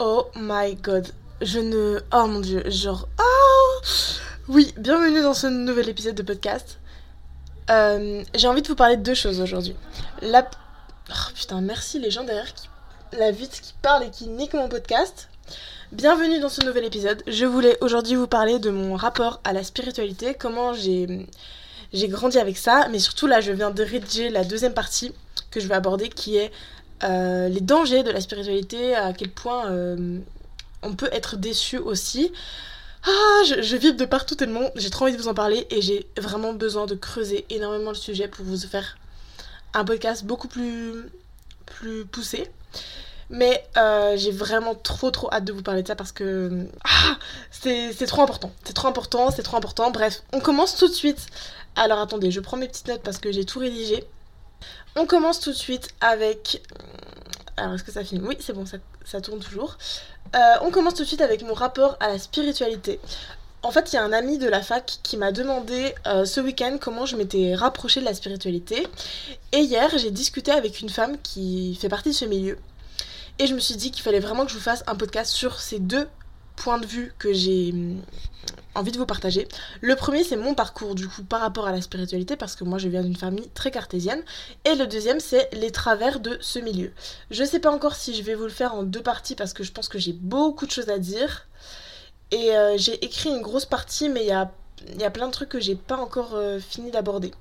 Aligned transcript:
Oh 0.00 0.26
my 0.34 0.74
god. 0.74 1.08
Je 1.40 1.60
ne. 1.60 2.00
Oh 2.12 2.26
mon 2.26 2.40
dieu. 2.40 2.62
Genre. 2.68 3.06
Oh 3.20 3.80
Oui, 4.48 4.74
bienvenue 4.76 5.22
dans 5.22 5.34
ce 5.34 5.46
nouvel 5.46 5.88
épisode 5.88 6.16
de 6.16 6.22
podcast. 6.22 6.78
Euh, 7.70 8.24
J'ai 8.34 8.48
envie 8.48 8.62
de 8.62 8.66
vous 8.66 8.74
parler 8.74 8.96
de 8.96 9.02
deux 9.02 9.14
choses 9.14 9.40
aujourd'hui. 9.40 9.76
La. 10.20 10.48
Oh 11.10 11.30
putain, 11.34 11.60
merci 11.60 12.00
les 12.00 12.10
gens 12.10 12.24
derrière 12.24 12.52
qui. 12.54 12.68
La 13.12 13.30
vite 13.30 13.60
qui 13.60 13.72
parle 13.82 14.02
et 14.02 14.10
qui 14.10 14.26
nique 14.26 14.54
mon 14.54 14.68
podcast. 14.68 15.28
Bienvenue 15.92 16.40
dans 16.40 16.48
ce 16.48 16.64
nouvel 16.64 16.84
épisode. 16.86 17.22
Je 17.28 17.44
voulais 17.44 17.78
aujourd'hui 17.80 18.16
vous 18.16 18.26
parler 18.26 18.58
de 18.58 18.70
mon 18.70 18.96
rapport 18.96 19.40
à 19.44 19.52
la 19.52 19.62
spiritualité, 19.62 20.34
comment 20.34 20.72
j'ai 20.72 21.28
j'ai 21.92 22.08
grandi 22.08 22.38
avec 22.38 22.56
ça, 22.56 22.88
mais 22.90 22.98
surtout 22.98 23.28
là 23.28 23.40
je 23.40 23.52
viens 23.52 23.70
de 23.70 23.84
rédiger 23.84 24.28
la 24.28 24.42
deuxième 24.42 24.74
partie 24.74 25.12
que 25.52 25.60
je 25.60 25.68
vais 25.68 25.76
aborder 25.76 26.08
qui 26.08 26.36
est 26.36 26.50
euh, 27.04 27.48
les 27.48 27.60
dangers 27.60 28.02
de 28.02 28.10
la 28.10 28.20
spiritualité, 28.20 28.94
à 28.94 29.12
quel 29.12 29.30
point 29.30 29.70
euh, 29.70 30.18
on 30.82 30.94
peut 30.94 31.08
être 31.12 31.36
déçu 31.36 31.78
aussi. 31.78 32.32
Ah, 33.06 33.42
je, 33.46 33.62
je 33.62 33.76
vibre 33.76 33.98
de 33.98 34.06
partout 34.06 34.34
tellement 34.34 34.70
j'ai 34.76 34.88
trop 34.88 35.04
envie 35.04 35.12
de 35.12 35.20
vous 35.20 35.28
en 35.28 35.34
parler 35.34 35.66
et 35.70 35.82
j'ai 35.82 36.06
vraiment 36.16 36.54
besoin 36.54 36.86
de 36.86 36.94
creuser 36.94 37.44
énormément 37.50 37.90
le 37.90 37.96
sujet 37.96 38.28
pour 38.28 38.46
vous 38.46 38.56
faire 38.56 38.96
un 39.74 39.84
podcast 39.84 40.24
beaucoup 40.24 40.48
plus, 40.48 41.10
plus 41.66 42.06
poussé. 42.06 42.48
Mais 43.30 43.66
euh, 43.76 44.16
j'ai 44.16 44.30
vraiment 44.30 44.74
trop 44.74 45.10
trop 45.10 45.32
hâte 45.32 45.44
de 45.44 45.52
vous 45.52 45.62
parler 45.62 45.82
de 45.82 45.88
ça 45.88 45.96
parce 45.96 46.12
que 46.12 46.66
ah, 46.84 47.16
c'est 47.50 48.06
trop 48.06 48.22
important. 48.22 48.52
C'est 48.64 48.74
trop 48.74 48.88
important, 48.88 49.30
c'est 49.30 49.42
trop 49.42 49.56
important. 49.56 49.90
Bref, 49.90 50.22
on 50.32 50.40
commence 50.40 50.76
tout 50.76 50.88
de 50.88 50.92
suite. 50.92 51.26
Alors 51.76 51.98
attendez, 51.98 52.30
je 52.30 52.40
prends 52.40 52.56
mes 52.56 52.68
petites 52.68 52.88
notes 52.88 53.02
parce 53.02 53.18
que 53.18 53.32
j'ai 53.32 53.44
tout 53.44 53.58
rédigé. 53.58 54.04
On 54.96 55.06
commence 55.06 55.40
tout 55.40 55.50
de 55.50 55.56
suite 55.56 55.88
avec... 56.00 56.62
Alors 57.56 57.74
est-ce 57.74 57.84
que 57.84 57.92
ça 57.92 58.04
finit? 58.04 58.20
Oui, 58.20 58.36
c'est 58.40 58.52
bon, 58.52 58.64
ça, 58.66 59.20
tourne 59.20 59.40
toujours. 59.40 59.78
Euh, 60.34 60.38
on 60.62 60.70
commence 60.70 60.94
tout 60.94 61.02
de 61.02 61.08
suite 61.08 61.20
avec 61.20 61.42
mon 61.42 61.54
rapport 61.54 61.96
à 62.00 62.08
la 62.08 62.18
spiritualité. 62.18 63.00
En 63.62 63.70
fait, 63.70 63.92
il 63.92 63.96
y 63.96 63.98
a 63.98 64.04
un 64.04 64.12
ami 64.12 64.38
de 64.38 64.48
la 64.48 64.60
fac 64.60 64.98
qui 65.02 65.16
m'a 65.16 65.32
demandé 65.32 65.94
euh, 66.06 66.24
ce 66.24 66.40
week-end 66.40 66.76
comment 66.80 67.06
je 67.06 67.16
m'étais 67.16 67.54
rapprochée 67.54 68.00
de 68.00 68.04
la 68.04 68.14
spiritualité. 68.14 68.86
Et 69.52 69.60
hier, 69.60 69.90
j'ai 69.96 70.10
discuté 70.10 70.50
avec 70.50 70.80
une 70.80 70.90
femme 70.90 71.16
qui 71.22 71.74
fait 71.80 71.88
partie 71.88 72.10
de 72.10 72.14
ce 72.14 72.24
milieu. 72.24 72.58
Et 73.38 73.46
je 73.46 73.54
me 73.54 73.60
suis 73.60 73.76
dit 73.76 73.90
qu'il 73.90 74.02
fallait 74.02 74.20
vraiment 74.20 74.44
que 74.44 74.50
je 74.50 74.56
vous 74.56 74.62
fasse 74.62 74.84
un 74.86 74.94
podcast 74.94 75.32
sur 75.32 75.60
ces 75.60 75.78
deux 75.78 76.08
points 76.56 76.78
de 76.78 76.86
vue 76.86 77.14
que 77.18 77.32
j'ai 77.32 77.74
envie 78.74 78.92
de 78.92 78.98
vous 78.98 79.06
partager. 79.06 79.48
Le 79.80 79.96
premier, 79.96 80.24
c'est 80.24 80.36
mon 80.36 80.54
parcours 80.54 80.94
du 80.94 81.08
coup 81.08 81.22
par 81.22 81.40
rapport 81.40 81.66
à 81.66 81.72
la 81.72 81.80
spiritualité 81.80 82.36
parce 82.36 82.56
que 82.56 82.64
moi 82.64 82.78
je 82.78 82.88
viens 82.88 83.02
d'une 83.02 83.16
famille 83.16 83.48
très 83.54 83.70
cartésienne. 83.70 84.22
Et 84.64 84.74
le 84.74 84.86
deuxième, 84.86 85.20
c'est 85.20 85.48
les 85.52 85.70
travers 85.70 86.20
de 86.20 86.36
ce 86.40 86.58
milieu. 86.58 86.92
Je 87.30 87.44
sais 87.44 87.60
pas 87.60 87.70
encore 87.70 87.96
si 87.96 88.14
je 88.14 88.22
vais 88.22 88.34
vous 88.34 88.44
le 88.44 88.50
faire 88.50 88.74
en 88.74 88.82
deux 88.82 89.02
parties 89.02 89.34
parce 89.34 89.52
que 89.52 89.64
je 89.64 89.72
pense 89.72 89.88
que 89.88 89.98
j'ai 89.98 90.12
beaucoup 90.12 90.66
de 90.66 90.70
choses 90.70 90.88
à 90.88 90.98
dire. 90.98 91.46
Et 92.30 92.56
euh, 92.56 92.76
j'ai 92.76 93.04
écrit 93.04 93.30
une 93.30 93.42
grosse 93.42 93.66
partie, 93.66 94.08
mais 94.08 94.22
il 94.22 94.28
y 94.28 94.32
a, 94.32 94.50
y 94.98 95.10
plein 95.10 95.26
de 95.26 95.32
trucs 95.32 95.50
que 95.50 95.60
j'ai 95.60 95.76
pas 95.76 95.96
encore 95.96 96.34
euh, 96.34 96.58
fini 96.58 96.90
d'aborder. 96.90 97.32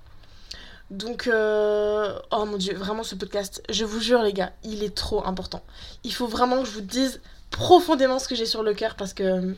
Donc, 0.91 1.27
euh, 1.27 2.13
oh 2.31 2.45
mon 2.45 2.57
dieu, 2.57 2.75
vraiment 2.75 3.03
ce 3.03 3.15
podcast, 3.15 3.63
je 3.69 3.85
vous 3.85 3.99
jure 3.99 4.21
les 4.21 4.33
gars, 4.33 4.51
il 4.63 4.83
est 4.83 4.93
trop 4.93 5.25
important. 5.25 5.63
Il 6.03 6.13
faut 6.13 6.27
vraiment 6.27 6.61
que 6.61 6.67
je 6.67 6.73
vous 6.73 6.81
dise 6.81 7.21
profondément 7.49 8.19
ce 8.19 8.27
que 8.27 8.35
j'ai 8.35 8.45
sur 8.45 8.61
le 8.61 8.73
cœur 8.73 8.95
parce 8.95 9.13
que... 9.13 9.55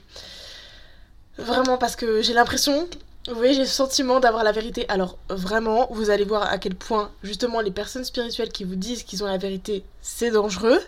Vraiment 1.37 1.77
parce 1.77 1.95
que 1.95 2.21
j'ai 2.21 2.33
l'impression, 2.33 2.87
vous 3.27 3.35
voyez, 3.35 3.53
j'ai 3.53 3.61
le 3.61 3.65
sentiment 3.65 4.19
d'avoir 4.19 4.43
la 4.43 4.51
vérité. 4.51 4.85
Alors 4.89 5.17
vraiment, 5.29 5.87
vous 5.91 6.09
allez 6.09 6.23
voir 6.23 6.43
à 6.43 6.57
quel 6.57 6.75
point 6.75 7.11
justement 7.23 7.59
les 7.59 7.71
personnes 7.71 8.05
spirituelles 8.05 8.51
qui 8.51 8.63
vous 8.63 8.75
disent 8.75 9.03
qu'ils 9.03 9.23
ont 9.23 9.27
la 9.27 9.37
vérité, 9.37 9.83
c'est 10.01 10.31
dangereux. 10.31 10.79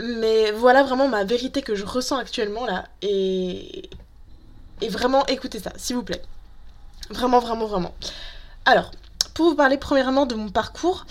Mais 0.00 0.52
voilà 0.52 0.84
vraiment 0.84 1.08
ma 1.08 1.24
vérité 1.24 1.60
que 1.62 1.74
je 1.74 1.84
ressens 1.84 2.18
actuellement 2.18 2.66
là. 2.66 2.86
Et, 3.02 3.90
et 4.80 4.88
vraiment, 4.88 5.26
écoutez 5.26 5.58
ça, 5.58 5.72
s'il 5.76 5.96
vous 5.96 6.04
plaît. 6.04 6.22
Vraiment, 7.10 7.40
vraiment, 7.40 7.66
vraiment. 7.66 7.94
Alors, 8.64 8.90
pour 9.34 9.46
vous 9.46 9.54
parler 9.56 9.78
premièrement 9.78 10.26
de 10.26 10.34
mon 10.34 10.50
parcours, 10.50 11.06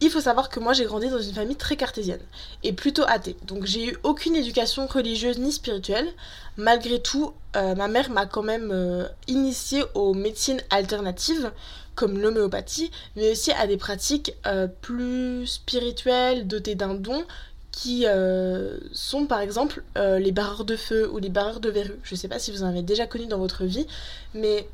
il 0.00 0.10
faut 0.10 0.20
savoir 0.20 0.48
que 0.48 0.60
moi 0.60 0.72
j'ai 0.72 0.84
grandi 0.84 1.08
dans 1.08 1.20
une 1.20 1.32
famille 1.32 1.56
très 1.56 1.76
cartésienne 1.76 2.20
et 2.62 2.72
plutôt 2.72 3.04
athée. 3.06 3.36
Donc 3.46 3.64
j'ai 3.64 3.88
eu 3.88 3.96
aucune 4.02 4.36
éducation 4.36 4.86
religieuse 4.86 5.38
ni 5.38 5.52
spirituelle. 5.52 6.08
Malgré 6.56 7.00
tout, 7.00 7.32
euh, 7.56 7.74
ma 7.74 7.88
mère 7.88 8.10
m'a 8.10 8.26
quand 8.26 8.42
même 8.42 8.70
euh, 8.72 9.06
initiée 9.26 9.84
aux 9.94 10.14
médecines 10.14 10.60
alternatives 10.70 11.50
comme 11.94 12.18
l'homéopathie, 12.18 12.90
mais 13.16 13.32
aussi 13.32 13.52
à 13.52 13.66
des 13.66 13.78
pratiques 13.78 14.34
euh, 14.46 14.66
plus 14.82 15.46
spirituelles, 15.46 16.46
dotées 16.46 16.74
d'un 16.74 16.94
don, 16.94 17.24
qui 17.72 18.06
sont 18.92 19.26
par 19.26 19.40
exemple 19.40 19.82
les 19.96 20.32
barreurs 20.32 20.64
de 20.64 20.76
feu 20.76 21.10
ou 21.12 21.18
les 21.18 21.28
barreurs 21.28 21.60
de 21.60 21.68
verrues. 21.68 22.00
Je 22.04 22.14
ne 22.14 22.18
sais 22.18 22.26
pas 22.26 22.38
si 22.38 22.50
vous 22.50 22.62
en 22.62 22.68
avez 22.68 22.80
déjà 22.80 23.06
connu 23.06 23.26
dans 23.26 23.36
votre 23.36 23.64
vie, 23.64 23.86
mais 24.32 24.66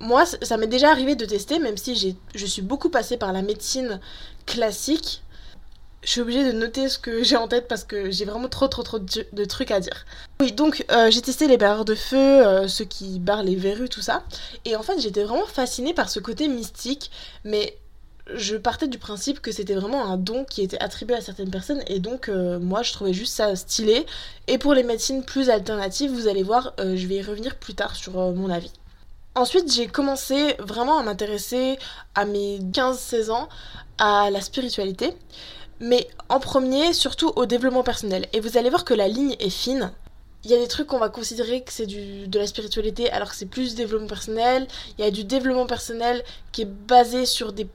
moi, 0.00 0.24
ça 0.26 0.56
m'est 0.56 0.66
déjà 0.66 0.90
arrivé 0.90 1.14
de 1.14 1.26
tester, 1.26 1.58
même 1.58 1.76
si 1.76 2.16
je 2.34 2.46
suis 2.46 2.62
beaucoup 2.62 2.88
passée 2.88 3.18
par 3.18 3.32
la 3.32 3.42
médecine 3.42 4.00
classique. 4.50 5.22
Je 6.02 6.10
suis 6.10 6.20
obligée 6.22 6.44
de 6.44 6.52
noter 6.52 6.88
ce 6.88 6.98
que 6.98 7.22
j'ai 7.22 7.36
en 7.36 7.46
tête 7.46 7.68
parce 7.68 7.84
que 7.84 8.10
j'ai 8.10 8.24
vraiment 8.24 8.48
trop 8.48 8.68
trop 8.68 8.82
trop 8.82 8.98
de, 8.98 9.44
trucs 9.44 9.70
à 9.70 9.80
dire. 9.80 10.06
Oui, 10.40 10.50
donc 10.52 10.84
euh, 10.90 11.10
j'ai 11.10 11.20
testé 11.20 11.46
les 11.46 11.58
barreurs 11.58 11.84
de 11.84 11.94
feu, 11.94 12.16
euh, 12.16 12.68
ceux 12.68 12.86
qui 12.86 13.18
barrent 13.18 13.42
les 13.42 13.54
verrues, 13.54 13.88
tout 13.88 14.00
ça. 14.00 14.24
Et 14.64 14.76
en 14.76 14.82
fait, 14.82 14.98
j'étais 14.98 15.22
vraiment 15.22 15.46
fascinée 15.46 15.94
par 15.94 16.08
ce 16.08 16.18
côté 16.18 16.48
mystique, 16.48 17.10
mais 17.44 17.76
je 18.34 18.56
partais 18.56 18.88
du 18.88 18.98
principe 18.98 19.40
que 19.40 19.52
c'était 19.52 19.74
vraiment 19.74 20.06
un 20.06 20.16
don 20.16 20.44
qui 20.44 20.62
était 20.62 20.80
attribué 20.80 21.16
à 21.16 21.20
certaines 21.20 21.50
personnes 21.50 21.82
et 21.88 21.98
donc 21.98 22.28
euh, 22.28 22.60
moi 22.60 22.82
je 22.82 22.92
trouvais 22.92 23.12
juste 23.12 23.34
ça 23.34 23.54
stylé. 23.54 24.06
Et 24.48 24.56
pour 24.56 24.72
les 24.72 24.82
médecines 24.82 25.22
plus 25.22 25.50
alternatives, 25.50 26.10
vous 26.10 26.28
allez 26.28 26.42
voir, 26.42 26.74
je 26.78 27.06
vais 27.06 27.16
y 27.16 27.22
revenir 27.22 27.56
plus 27.56 27.74
tard 27.74 27.94
sur 27.94 28.14
mon 28.14 28.50
avis. 28.50 28.72
Ensuite, 29.36 29.72
j'ai 29.72 29.86
commencé 29.86 30.54
vraiment 30.58 30.98
à 30.98 31.02
m'intéresser 31.02 31.78
à 32.16 32.24
mes 32.24 32.58
15-16 32.58 33.30
ans 33.30 33.48
à 33.98 34.28
la 34.30 34.40
spiritualité, 34.40 35.14
mais 35.78 36.08
en 36.28 36.40
premier, 36.40 36.92
surtout 36.92 37.32
au 37.36 37.46
développement 37.46 37.84
personnel. 37.84 38.26
Et 38.32 38.40
vous 38.40 38.58
allez 38.58 38.70
voir 38.70 38.84
que 38.84 38.94
la 38.94 39.06
ligne 39.06 39.36
est 39.38 39.50
fine. 39.50 39.92
Il 40.42 40.50
y 40.50 40.54
a 40.54 40.58
des 40.58 40.68
trucs 40.68 40.86
qu'on 40.86 40.98
va 40.98 41.10
considérer 41.10 41.62
que 41.62 41.70
c'est 41.70 41.86
de 41.86 42.38
la 42.38 42.46
spiritualité 42.46 43.10
alors 43.10 43.28
que 43.28 43.36
c'est 43.36 43.46
plus 43.46 43.74
développement 43.74 44.08
personnel. 44.08 44.66
Il 44.98 45.04
y 45.04 45.06
a 45.06 45.10
du 45.10 45.22
développement 45.22 45.66
personnel 45.66 46.24
qui 46.50 46.62
est 46.62 46.64
basé 46.64 47.26
sur 47.26 47.52
des 47.52 47.68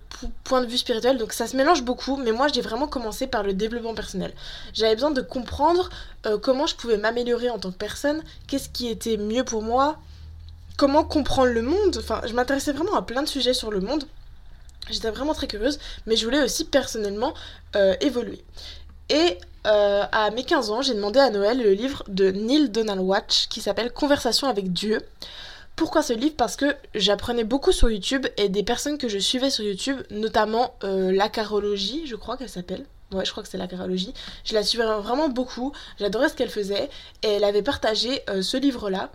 points 0.43 0.61
de 0.61 0.65
vue 0.65 0.79
spirituels. 0.79 1.19
Donc 1.19 1.31
ça 1.31 1.45
se 1.45 1.55
mélange 1.55 1.83
beaucoup. 1.83 2.17
Mais 2.17 2.31
moi 2.31 2.47
j'ai 2.47 2.61
vraiment 2.61 2.87
commencé 2.87 3.27
par 3.27 3.43
le 3.43 3.53
développement 3.53 3.93
personnel. 3.93 4.33
J'avais 4.73 4.95
besoin 4.95 5.11
de 5.11 5.21
comprendre 5.21 5.89
euh, 6.25 6.39
comment 6.39 6.65
je 6.65 6.75
pouvais 6.75 6.97
m'améliorer 6.97 7.51
en 7.51 7.59
tant 7.59 7.71
que 7.71 7.77
personne. 7.77 8.23
Qu'est-ce 8.47 8.69
qui 8.69 8.87
était 8.87 9.17
mieux 9.17 9.43
pour 9.43 9.61
moi 9.61 9.99
comment 10.77 11.03
comprendre 11.03 11.51
le 11.51 11.61
monde. 11.61 11.97
Enfin, 11.97 12.21
je 12.25 12.33
m'intéressais 12.33 12.71
vraiment 12.71 12.95
à 12.95 13.01
plein 13.01 13.23
de 13.23 13.27
sujets 13.27 13.53
sur 13.53 13.71
le 13.71 13.79
monde. 13.79 14.05
J'étais 14.89 15.09
vraiment 15.09 15.33
très 15.33 15.47
curieuse, 15.47 15.79
mais 16.05 16.15
je 16.15 16.25
voulais 16.25 16.43
aussi 16.43 16.65
personnellement 16.65 17.33
euh, 17.75 17.95
évoluer. 18.01 18.43
Et 19.09 19.37
euh, 19.65 20.03
à 20.11 20.29
mes 20.31 20.43
15 20.43 20.69
ans, 20.69 20.81
j'ai 20.81 20.93
demandé 20.93 21.19
à 21.19 21.29
Noël 21.29 21.61
le 21.61 21.71
livre 21.71 22.03
de 22.07 22.29
Neil 22.29 22.69
Donald 22.69 23.01
Watch 23.01 23.47
qui 23.47 23.61
s'appelle 23.61 23.91
Conversation 23.91 24.47
avec 24.47 24.71
Dieu. 24.73 25.01
Pourquoi 25.75 26.03
ce 26.03 26.13
livre? 26.13 26.35
Parce 26.37 26.55
que 26.55 26.75
j'apprenais 26.93 27.43
beaucoup 27.43 27.71
sur 27.71 27.89
YouTube 27.89 28.27
et 28.37 28.47
des 28.47 28.63
personnes 28.63 28.97
que 28.97 29.09
je 29.09 29.17
suivais 29.17 29.49
sur 29.49 29.65
YouTube, 29.65 29.97
notamment 30.09 30.75
euh, 30.83 31.11
la 31.11 31.29
carologie, 31.29 32.05
je 32.05 32.15
crois 32.15 32.37
qu'elle 32.37 32.49
s'appelle. 32.49 32.85
Ouais, 33.11 33.23
je 33.23 33.31
crois 33.31 33.43
que 33.43 33.49
c'est 33.49 33.57
la 33.57 33.67
carologie. 33.67 34.13
Je 34.43 34.53
la 34.53 34.63
suivais 34.63 34.83
vraiment 34.83 35.29
beaucoup, 35.29 35.71
j'adorais 35.99 36.29
ce 36.29 36.33
qu'elle 36.33 36.49
faisait. 36.49 36.89
Et 37.23 37.27
elle 37.27 37.43
avait 37.43 37.61
partagé 37.61 38.21
ce 38.41 38.57
livre-là. 38.57 39.11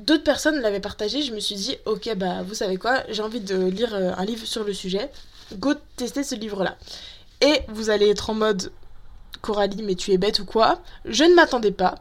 D'autres 0.00 0.24
personnes 0.24 0.60
l'avaient 0.60 0.80
partagé, 0.80 1.20
je 1.20 1.34
me 1.34 1.40
suis 1.40 1.56
dit, 1.56 1.76
ok, 1.84 2.14
bah 2.16 2.42
vous 2.42 2.54
savez 2.54 2.78
quoi, 2.78 3.02
j'ai 3.10 3.22
envie 3.22 3.40
de 3.40 3.66
lire 3.66 3.94
euh, 3.94 4.12
un 4.16 4.24
livre 4.24 4.46
sur 4.46 4.64
le 4.64 4.72
sujet, 4.72 5.10
go 5.56 5.74
tester 5.96 6.24
ce 6.24 6.34
livre-là. 6.34 6.78
Et 7.42 7.60
vous 7.68 7.90
allez 7.90 8.08
être 8.08 8.30
en 8.30 8.34
mode, 8.34 8.72
Coralie, 9.42 9.82
mais 9.82 9.96
tu 9.96 10.12
es 10.12 10.16
bête 10.16 10.38
ou 10.38 10.46
quoi? 10.46 10.80
Je 11.04 11.24
ne 11.24 11.34
m'attendais 11.34 11.70
pas 11.70 11.96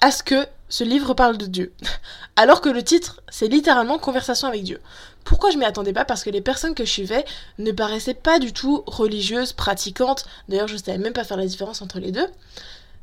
à 0.00 0.10
ce 0.10 0.22
que 0.22 0.46
ce 0.72 0.84
livre 0.84 1.12
parle 1.12 1.36
de 1.36 1.44
Dieu. 1.44 1.70
Alors 2.36 2.62
que 2.62 2.70
le 2.70 2.82
titre, 2.82 3.20
c'est 3.28 3.46
littéralement 3.46 3.98
Conversation 3.98 4.48
avec 4.48 4.62
Dieu. 4.62 4.80
Pourquoi 5.22 5.50
je 5.50 5.58
m'y 5.58 5.66
attendais 5.66 5.92
pas? 5.92 6.06
Parce 6.06 6.24
que 6.24 6.30
les 6.30 6.40
personnes 6.40 6.74
que 6.74 6.86
je 6.86 6.90
suivais 6.90 7.26
ne 7.58 7.72
paraissaient 7.72 8.14
pas 8.14 8.38
du 8.38 8.54
tout 8.54 8.82
religieuses, 8.86 9.52
pratiquantes. 9.52 10.24
D'ailleurs, 10.48 10.68
je 10.68 10.72
ne 10.72 10.78
savais 10.78 10.96
même 10.96 11.12
pas 11.12 11.24
faire 11.24 11.36
la 11.36 11.44
différence 11.44 11.82
entre 11.82 11.98
les 11.98 12.10
deux 12.10 12.26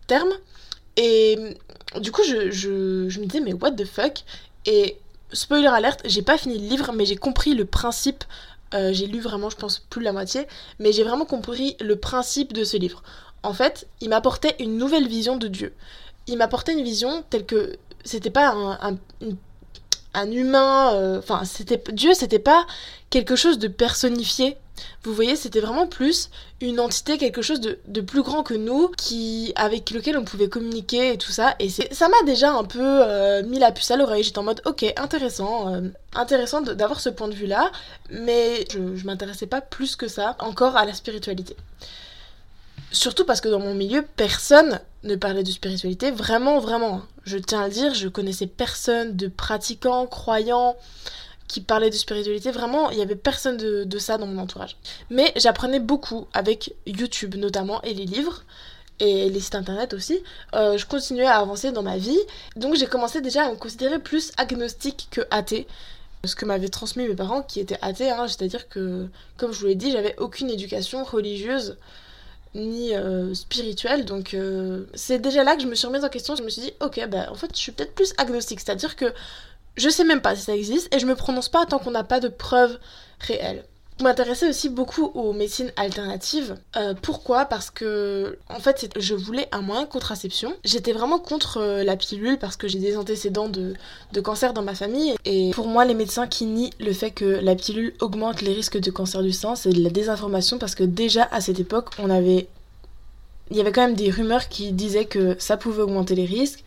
termes. 0.07 0.33
Et 0.97 1.55
du 2.01 2.11
coup, 2.11 2.23
je, 2.27 2.49
je, 2.49 3.19
me 3.19 3.25
disais, 3.25 3.39
mais 3.39 3.53
what 3.53 3.73
the 3.73 3.85
fuck? 3.85 4.23
Et 4.65 4.97
spoiler 5.31 5.67
alerte, 5.67 6.01
j'ai 6.05 6.23
pas 6.23 6.39
fini 6.39 6.57
le 6.57 6.67
livre, 6.67 6.91
mais 6.91 7.05
j'ai 7.05 7.17
compris 7.17 7.53
le 7.53 7.65
principe. 7.65 8.23
Euh, 8.73 8.93
j'ai 8.93 9.05
lu 9.05 9.19
vraiment, 9.19 9.51
je 9.51 9.57
pense, 9.57 9.77
plus 9.77 9.99
de 9.99 10.05
la 10.05 10.11
moitié, 10.11 10.47
mais 10.79 10.91
j'ai 10.91 11.03
vraiment 11.03 11.25
compris 11.25 11.77
le 11.81 11.97
principe 11.97 12.51
de 12.51 12.63
ce 12.63 12.77
livre. 12.77 13.03
En 13.43 13.53
fait, 13.53 13.87
il 14.01 14.09
m'apportait 14.09 14.55
une 14.57 14.75
nouvelle 14.77 15.07
vision 15.07 15.37
de 15.37 15.47
Dieu. 15.47 15.75
Il 16.29 16.37
m'apportait 16.37 16.73
une 16.73 16.83
vision 16.83 17.23
telle 17.29 17.45
que 17.45 17.77
c'était 18.03 18.29
pas 18.29 18.49
un, 18.49 18.97
un, 20.13 20.31
humain. 20.31 20.93
Euh, 20.93 21.19
enfin, 21.19 21.43
c'était 21.43 21.81
Dieu, 21.91 22.13
c'était 22.13 22.39
pas 22.39 22.65
quelque 23.09 23.35
chose 23.35 23.59
de 23.59 23.67
personnifié. 23.67 24.57
Vous 25.03 25.13
voyez, 25.13 25.35
c'était 25.35 25.59
vraiment 25.59 25.87
plus 25.87 26.29
une 26.61 26.79
entité, 26.79 27.17
quelque 27.17 27.41
chose 27.41 27.59
de, 27.59 28.01
plus 28.01 28.21
grand 28.21 28.43
que 28.43 28.53
nous, 28.53 28.89
qui 28.97 29.51
avec 29.55 29.91
lequel 29.91 30.17
on 30.17 30.23
pouvait 30.23 30.47
communiquer 30.47 31.13
et 31.13 31.17
tout 31.17 31.31
ça. 31.31 31.55
Et 31.59 31.69
ça 31.69 32.07
m'a 32.07 32.23
déjà 32.25 32.51
un 32.51 32.63
peu 32.63 32.79
euh, 32.81 33.43
mis 33.43 33.59
la 33.59 33.71
puce 33.71 33.91
à 33.91 33.97
l'oreille. 33.97 34.23
J'étais 34.23 34.39
en 34.39 34.43
mode, 34.43 34.61
ok, 34.65 34.85
intéressant, 34.97 35.73
euh, 35.73 35.81
intéressant 36.13 36.61
d'avoir 36.61 37.01
ce 37.01 37.09
point 37.09 37.27
de 37.27 37.35
vue-là, 37.35 37.71
mais 38.09 38.65
je, 38.71 38.95
je 38.95 39.05
m'intéressais 39.05 39.47
pas 39.47 39.61
plus 39.61 39.95
que 39.95 40.07
ça 40.07 40.35
encore 40.39 40.77
à 40.77 40.85
la 40.85 40.93
spiritualité. 40.93 41.57
Surtout 42.91 43.25
parce 43.25 43.41
que 43.41 43.49
dans 43.49 43.59
mon 43.59 43.75
milieu, 43.75 44.03
personne 44.15 44.79
ne 45.03 45.15
parlait 45.15 45.43
de 45.43 45.51
spiritualité, 45.51 46.11
vraiment, 46.11 46.59
vraiment. 46.59 47.01
Je 47.23 47.37
tiens 47.37 47.61
à 47.61 47.67
le 47.67 47.73
dire, 47.73 47.93
je 47.93 48.07
connaissais 48.07 48.47
personne 48.47 49.15
de 49.15 49.27
pratiquants, 49.27 50.07
croyants, 50.07 50.75
qui 51.49 51.61
parlait 51.61 51.89
de 51.89 51.95
spiritualité. 51.95 52.51
Vraiment, 52.51 52.89
il 52.91 52.97
y 52.97 53.01
avait 53.01 53.15
personne 53.15 53.57
de, 53.57 53.99
ça 53.99 54.17
dans 54.17 54.27
mon 54.27 54.41
entourage. 54.41 54.77
Mais 55.09 55.33
j'apprenais 55.35 55.79
beaucoup 55.79 56.27
avec 56.33 56.73
YouTube 56.85 57.35
notamment 57.35 57.81
et 57.81 57.93
les 57.93 58.05
livres 58.05 58.43
et 58.99 59.29
les 59.29 59.39
sites 59.39 59.55
internet 59.55 59.93
aussi. 59.93 60.19
Euh, 60.53 60.77
je 60.77 60.85
continuais 60.85 61.25
à 61.25 61.37
avancer 61.37 61.71
dans 61.71 61.83
ma 61.83 61.97
vie. 61.97 62.19
Donc 62.55 62.75
j'ai 62.75 62.85
commencé 62.85 63.19
déjà 63.19 63.45
à 63.45 63.51
me 63.51 63.55
considérer 63.55 63.99
plus 63.99 64.31
agnostique 64.37 65.07
que 65.11 65.21
athée. 65.31 65.67
Ce 66.25 66.35
que 66.35 66.45
m'avaient 66.45 66.69
transmis 66.69 67.07
mes 67.07 67.15
parents 67.15 67.41
qui 67.41 67.59
étaient 67.61 67.79
athées, 67.81 68.09
hein. 68.09 68.27
c'est-à-dire 68.27 68.67
que, 68.67 69.07
comme 69.37 69.53
je 69.53 69.59
vous 69.59 69.67
l'ai 69.67 69.75
dit, 69.75 69.91
j'avais 69.91 70.15
aucune 70.19 70.49
éducation 70.49 71.03
religieuse 71.03 71.77
ni 72.55 72.93
euh, 72.93 73.33
spirituelle. 73.33 74.05
Donc 74.05 74.33
euh, 74.33 74.85
c'est 74.93 75.19
déjà 75.19 75.43
là 75.43 75.55
que 75.55 75.61
je 75.61 75.67
me 75.67 75.75
suis 75.75 75.87
remise 75.87 76.03
en 76.03 76.09
question. 76.09 76.35
Je 76.35 76.43
me 76.43 76.49
suis 76.49 76.61
dit, 76.61 76.73
ok, 76.81 77.07
bah 77.07 77.27
en 77.31 77.35
fait, 77.35 77.49
je 77.53 77.59
suis 77.59 77.71
peut-être 77.71 77.95
plus 77.95 78.13
agnostique. 78.17 78.59
C'est-à-dire 78.59 78.95
que 78.95 79.13
je 79.77 79.89
sais 79.89 80.03
même 80.03 80.21
pas 80.21 80.35
si 80.35 80.43
ça 80.43 80.55
existe 80.55 80.93
et 80.93 80.99
je 80.99 81.05
me 81.05 81.15
prononce 81.15 81.49
pas 81.49 81.65
tant 81.65 81.79
qu'on 81.79 81.91
n'a 81.91 82.03
pas 82.03 82.19
de 82.19 82.27
preuves 82.27 82.79
réelles. 83.19 83.63
Je 83.99 84.05
m'intéressais 84.05 84.47
aussi 84.47 84.69
beaucoup 84.69 85.11
aux 85.13 85.33
médecines 85.33 85.73
alternatives. 85.75 86.55
Euh, 86.77 86.93
pourquoi? 87.01 87.43
Parce 87.43 87.69
que, 87.69 88.37
en 88.47 88.61
fait, 88.61 88.89
je 88.97 89.13
voulais 89.13 89.49
un 89.51 89.59
moyen 89.59 89.81
de 89.81 89.89
contraception. 89.89 90.53
J'étais 90.63 90.93
vraiment 90.93 91.19
contre 91.19 91.57
euh, 91.57 91.83
la 91.83 91.97
pilule 91.97 92.39
parce 92.39 92.55
que 92.55 92.69
j'ai 92.69 92.79
des 92.79 92.95
antécédents 92.95 93.49
de, 93.49 93.73
de, 94.13 94.21
cancer 94.21 94.53
dans 94.53 94.61
ma 94.61 94.73
famille. 94.73 95.15
Et 95.25 95.51
pour 95.53 95.67
moi, 95.67 95.83
les 95.83 95.95
médecins 95.95 96.27
qui 96.27 96.45
nient 96.45 96.71
le 96.79 96.93
fait 96.93 97.11
que 97.11 97.25
la 97.25 97.55
pilule 97.55 97.93
augmente 97.99 98.41
les 98.41 98.53
risques 98.53 98.79
de 98.79 98.89
cancer 98.89 99.21
du 99.21 99.33
sein, 99.33 99.55
c'est 99.55 99.73
de 99.73 99.83
la 99.83 99.89
désinformation 99.89 100.59
parce 100.59 100.75
que 100.75 100.85
déjà 100.85 101.27
à 101.31 101.41
cette 101.41 101.59
époque, 101.59 101.89
on 101.99 102.09
avait. 102.09 102.47
Il 103.51 103.57
y 103.57 103.61
avait 103.61 103.73
quand 103.73 103.85
même 103.85 103.95
des 103.95 104.11
rumeurs 104.11 104.47
qui 104.47 104.71
disaient 104.71 105.05
que 105.05 105.35
ça 105.39 105.57
pouvait 105.57 105.81
augmenter 105.81 106.15
les 106.15 106.25
risques 106.25 106.63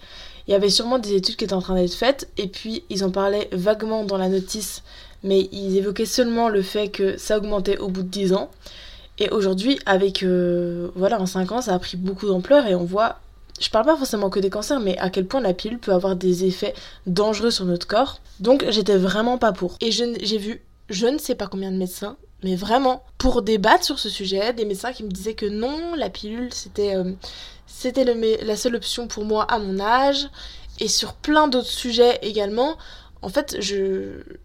il 0.49 0.51
y 0.51 0.55
avait 0.55 0.71
sûrement 0.71 0.99
des 0.99 1.15
études 1.15 1.37
qui 1.37 1.45
étaient 1.45 1.53
en 1.55 1.61
train 1.61 1.77
d'être 1.77 1.95
faites, 1.95 2.29
et 2.37 2.49
puis 2.49 2.85
ils 2.91 3.05
en 3.05 3.11
parlaient 3.11 3.49
vaguement 3.53 4.05
dans 4.05 4.17
la 4.17 4.29
notice, 4.29 4.83
mais 5.25 5.49
ils 5.53 5.77
évoquaient 5.77 6.07
seulement 6.07 6.49
le 6.49 6.63
fait 6.63 6.89
que 6.89 7.17
ça 7.17 7.39
augmentait 7.39 7.79
au 7.79 7.89
bout 7.89 8.03
de 8.03 8.09
10 8.09 8.33
ans. 8.33 8.51
Et 9.19 9.29
aujourd'hui, 9.31 9.79
avec, 9.87 10.23
euh, 10.23 10.89
voilà, 10.95 11.21
en 11.21 11.27
5 11.27 11.53
ans, 11.53 11.63
ça 11.63 11.75
a 11.75 11.79
pris 11.79 11.97
beaucoup 11.97 12.27
d'ampleur, 12.27 12.67
et 12.67 12.75
on 12.75 12.85
voit, 12.85 13.21
je 13.61 13.69
parle 13.71 13.85
pas 13.85 13.97
forcément 13.97 14.31
que 14.31 14.41
des 14.41 14.51
cancers, 14.51 14.81
mais 14.81 14.99
à 14.99 15.11
quel 15.11 15.27
point 15.27 15.41
la 15.41 15.55
pilule 15.55 15.79
peut 15.79 15.93
avoir 15.93 16.17
des 16.17 16.45
effets 16.45 16.75
dangereux 17.07 17.51
sur 17.51 17.65
notre 17.65 17.87
corps. 17.87 18.21
Donc 18.41 18.65
j'étais 18.71 18.97
vraiment 18.97 19.39
pas 19.39 19.53
pour. 19.53 19.77
Et 19.81 19.91
j'ai 19.93 20.39
vu 20.39 20.63
je 20.91 21.07
ne 21.07 21.19
sais 21.19 21.35
pas 21.35 21.47
combien 21.47 21.71
de 21.71 21.77
médecins 21.77 22.17
mais 22.43 22.57
vraiment, 22.57 23.05
pour 23.19 23.43
débattre 23.43 23.85
sur 23.85 23.99
ce 23.99 24.09
sujet, 24.09 24.53
des 24.53 24.65
médecins 24.65 24.93
qui 24.93 25.05
me 25.05 25.11
disaient 25.11 25.35
que 25.35 25.47
non, 25.47 25.95
la 25.95 26.11
pilule, 26.11 26.53
c'était 26.53 26.97
euh, 26.97 27.13
c'était 27.67 28.05
la 28.05 28.57
seule 28.57 28.75
option 28.75 29.07
pour 29.07 29.25
moi 29.25 29.45
à 29.45 29.59
mon 29.59 29.79
âge. 29.81 30.29
Et 30.81 30.89
sur 30.89 31.15
plein 31.15 31.49
d'autres 31.49 31.69
sujets 31.69 32.19
également, 32.23 32.77
en 33.23 33.29
fait, 33.29 33.57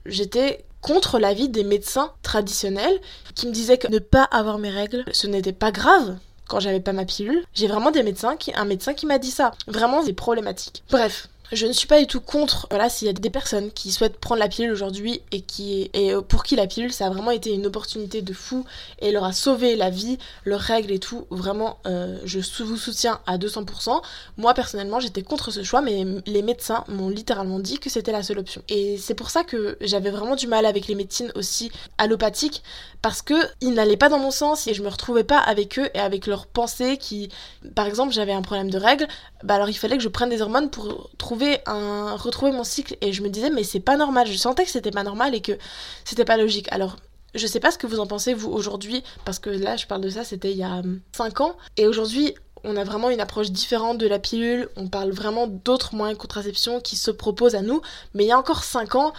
j'étais 0.05 0.63
contre 0.81 1.19
l'avis 1.19 1.49
des 1.49 1.63
médecins 1.63 2.13
traditionnels 2.21 2.99
qui 3.35 3.47
me 3.47 3.51
disaient 3.51 3.77
que 3.77 3.91
ne 3.91 3.99
pas 3.99 4.23
avoir 4.23 4.57
mes 4.57 4.69
règles, 4.69 5.03
ce 5.11 5.27
n'était 5.27 5.53
pas 5.53 5.71
grave 5.71 6.17
quand 6.47 6.59
j'avais 6.59 6.79
pas 6.79 6.93
ma 6.93 7.05
pilule. 7.05 7.43
J'ai 7.53 7.67
vraiment 7.67 7.91
des 7.91 8.03
médecins 8.03 8.37
qui, 8.37 8.53
un 8.53 8.65
médecin 8.65 8.93
qui 8.93 9.05
m'a 9.05 9.17
dit 9.17 9.31
ça. 9.31 9.51
Vraiment, 9.67 10.03
c'est 10.03 10.13
problématique. 10.13 10.83
Bref, 10.89 11.27
je 11.51 11.65
ne 11.65 11.71
suis 11.71 11.87
pas 11.87 11.99
du 11.99 12.07
tout 12.07 12.19
contre, 12.19 12.67
voilà, 12.69 12.89
s'il 12.89 13.07
y 13.07 13.09
a 13.09 13.13
des 13.13 13.29
personnes 13.29 13.71
qui 13.71 13.91
souhaitent 13.91 14.17
prendre 14.17 14.39
la 14.39 14.49
pilule 14.49 14.71
aujourd'hui 14.71 15.21
et 15.31 15.41
qui 15.41 15.89
et 15.93 16.13
pour 16.27 16.43
qui 16.43 16.55
la 16.55 16.67
pilule 16.67 16.91
ça 16.91 17.07
a 17.07 17.09
vraiment 17.09 17.31
été 17.31 17.53
une 17.53 17.65
opportunité 17.65 18.21
de 18.21 18.33
fou 18.33 18.65
et 18.99 19.11
leur 19.11 19.23
a 19.23 19.33
sauvé 19.33 19.75
la 19.75 19.89
vie, 19.89 20.17
leurs 20.45 20.59
règles 20.59 20.91
et 20.91 20.99
tout, 20.99 21.25
vraiment 21.29 21.79
euh, 21.85 22.19
je 22.25 22.39
vous 22.63 22.77
soutiens 22.77 23.19
à 23.25 23.37
200%. 23.37 24.01
Moi 24.37 24.53
personnellement 24.53 24.99
j'étais 24.99 25.23
contre 25.23 25.51
ce 25.51 25.63
choix 25.63 25.81
mais 25.81 26.05
les 26.25 26.41
médecins 26.41 26.83
m'ont 26.87 27.09
littéralement 27.09 27.59
dit 27.59 27.79
que 27.79 27.89
c'était 27.89 28.11
la 28.11 28.23
seule 28.23 28.39
option. 28.39 28.61
Et 28.69 28.97
c'est 28.97 29.15
pour 29.15 29.29
ça 29.29 29.43
que 29.43 29.77
j'avais 29.81 30.09
vraiment 30.09 30.35
du 30.35 30.47
mal 30.47 30.65
avec 30.65 30.87
les 30.87 30.95
médecines 30.95 31.31
aussi 31.35 31.71
allopathiques 31.97 32.63
parce 33.01 33.21
que 33.21 33.35
ils 33.61 33.73
n'allaient 33.73 33.97
pas 33.97 34.09
dans 34.09 34.19
mon 34.19 34.31
sens 34.31 34.67
et 34.67 34.73
je 34.73 34.83
me 34.83 34.89
retrouvais 34.89 35.23
pas 35.23 35.39
avec 35.39 35.79
eux 35.79 35.89
et 35.93 35.99
avec 35.99 36.27
leurs 36.27 36.47
pensées 36.47 36.97
qui 36.97 37.29
par 37.75 37.85
exemple 37.85 38.11
j'avais 38.11 38.33
un 38.33 38.41
problème 38.41 38.69
de 38.69 38.77
règles, 38.77 39.07
bah 39.43 39.55
alors 39.55 39.69
il 39.69 39.75
fallait 39.75 39.97
que 39.97 40.03
je 40.03 40.09
prenne 40.09 40.29
des 40.29 40.41
hormones 40.41 40.69
pour 40.69 41.09
trouver 41.17 41.36
retrouver 41.65 42.51
mon 42.51 42.63
cycle 42.63 42.97
et 43.01 43.13
je 43.13 43.21
me 43.21 43.29
disais 43.29 43.49
mais 43.49 43.63
c'est 43.63 43.79
pas 43.79 43.97
normal, 43.97 44.27
je 44.27 44.37
sentais 44.37 44.63
que 44.63 44.71
c'était 44.71 44.91
pas 44.91 45.03
normal 45.03 45.35
et 45.35 45.41
que 45.41 45.57
c'était 46.05 46.25
pas 46.25 46.37
logique. 46.37 46.67
Alors 46.71 46.97
je 47.35 47.45
sais 47.45 47.59
pas 47.59 47.71
ce 47.71 47.77
que 47.77 47.87
vous 47.87 47.99
en 47.99 48.07
pensez 48.07 48.33
vous 48.33 48.49
aujourd'hui 48.49 49.03
parce 49.25 49.39
que 49.39 49.49
là 49.49 49.75
je 49.77 49.85
parle 49.85 50.01
de 50.01 50.09
ça 50.09 50.23
c'était 50.23 50.51
il 50.51 50.57
y 50.57 50.63
a 50.63 50.81
5 51.11 51.41
ans 51.41 51.57
et 51.75 51.87
aujourd'hui 51.87 52.35
on 52.67 52.75
a 52.75 52.83
vraiment 52.83 53.09
une 53.09 53.21
approche 53.21 53.49
différente 53.49 53.97
de 53.97 54.07
la 54.07 54.19
pilule, 54.19 54.69
on 54.75 54.87
parle 54.87 55.11
vraiment 55.11 55.47
d'autres 55.47 55.95
moyens 55.95 56.17
de 56.17 56.21
contraception 56.21 56.81
qui 56.81 56.97
se 56.97 57.11
proposent 57.11 57.55
à 57.55 57.61
nous, 57.61 57.81
mais 58.13 58.25
il 58.25 58.27
y 58.27 58.31
a 58.31 58.37
encore 58.37 58.63
5 58.63 58.95
ans, 58.95 59.13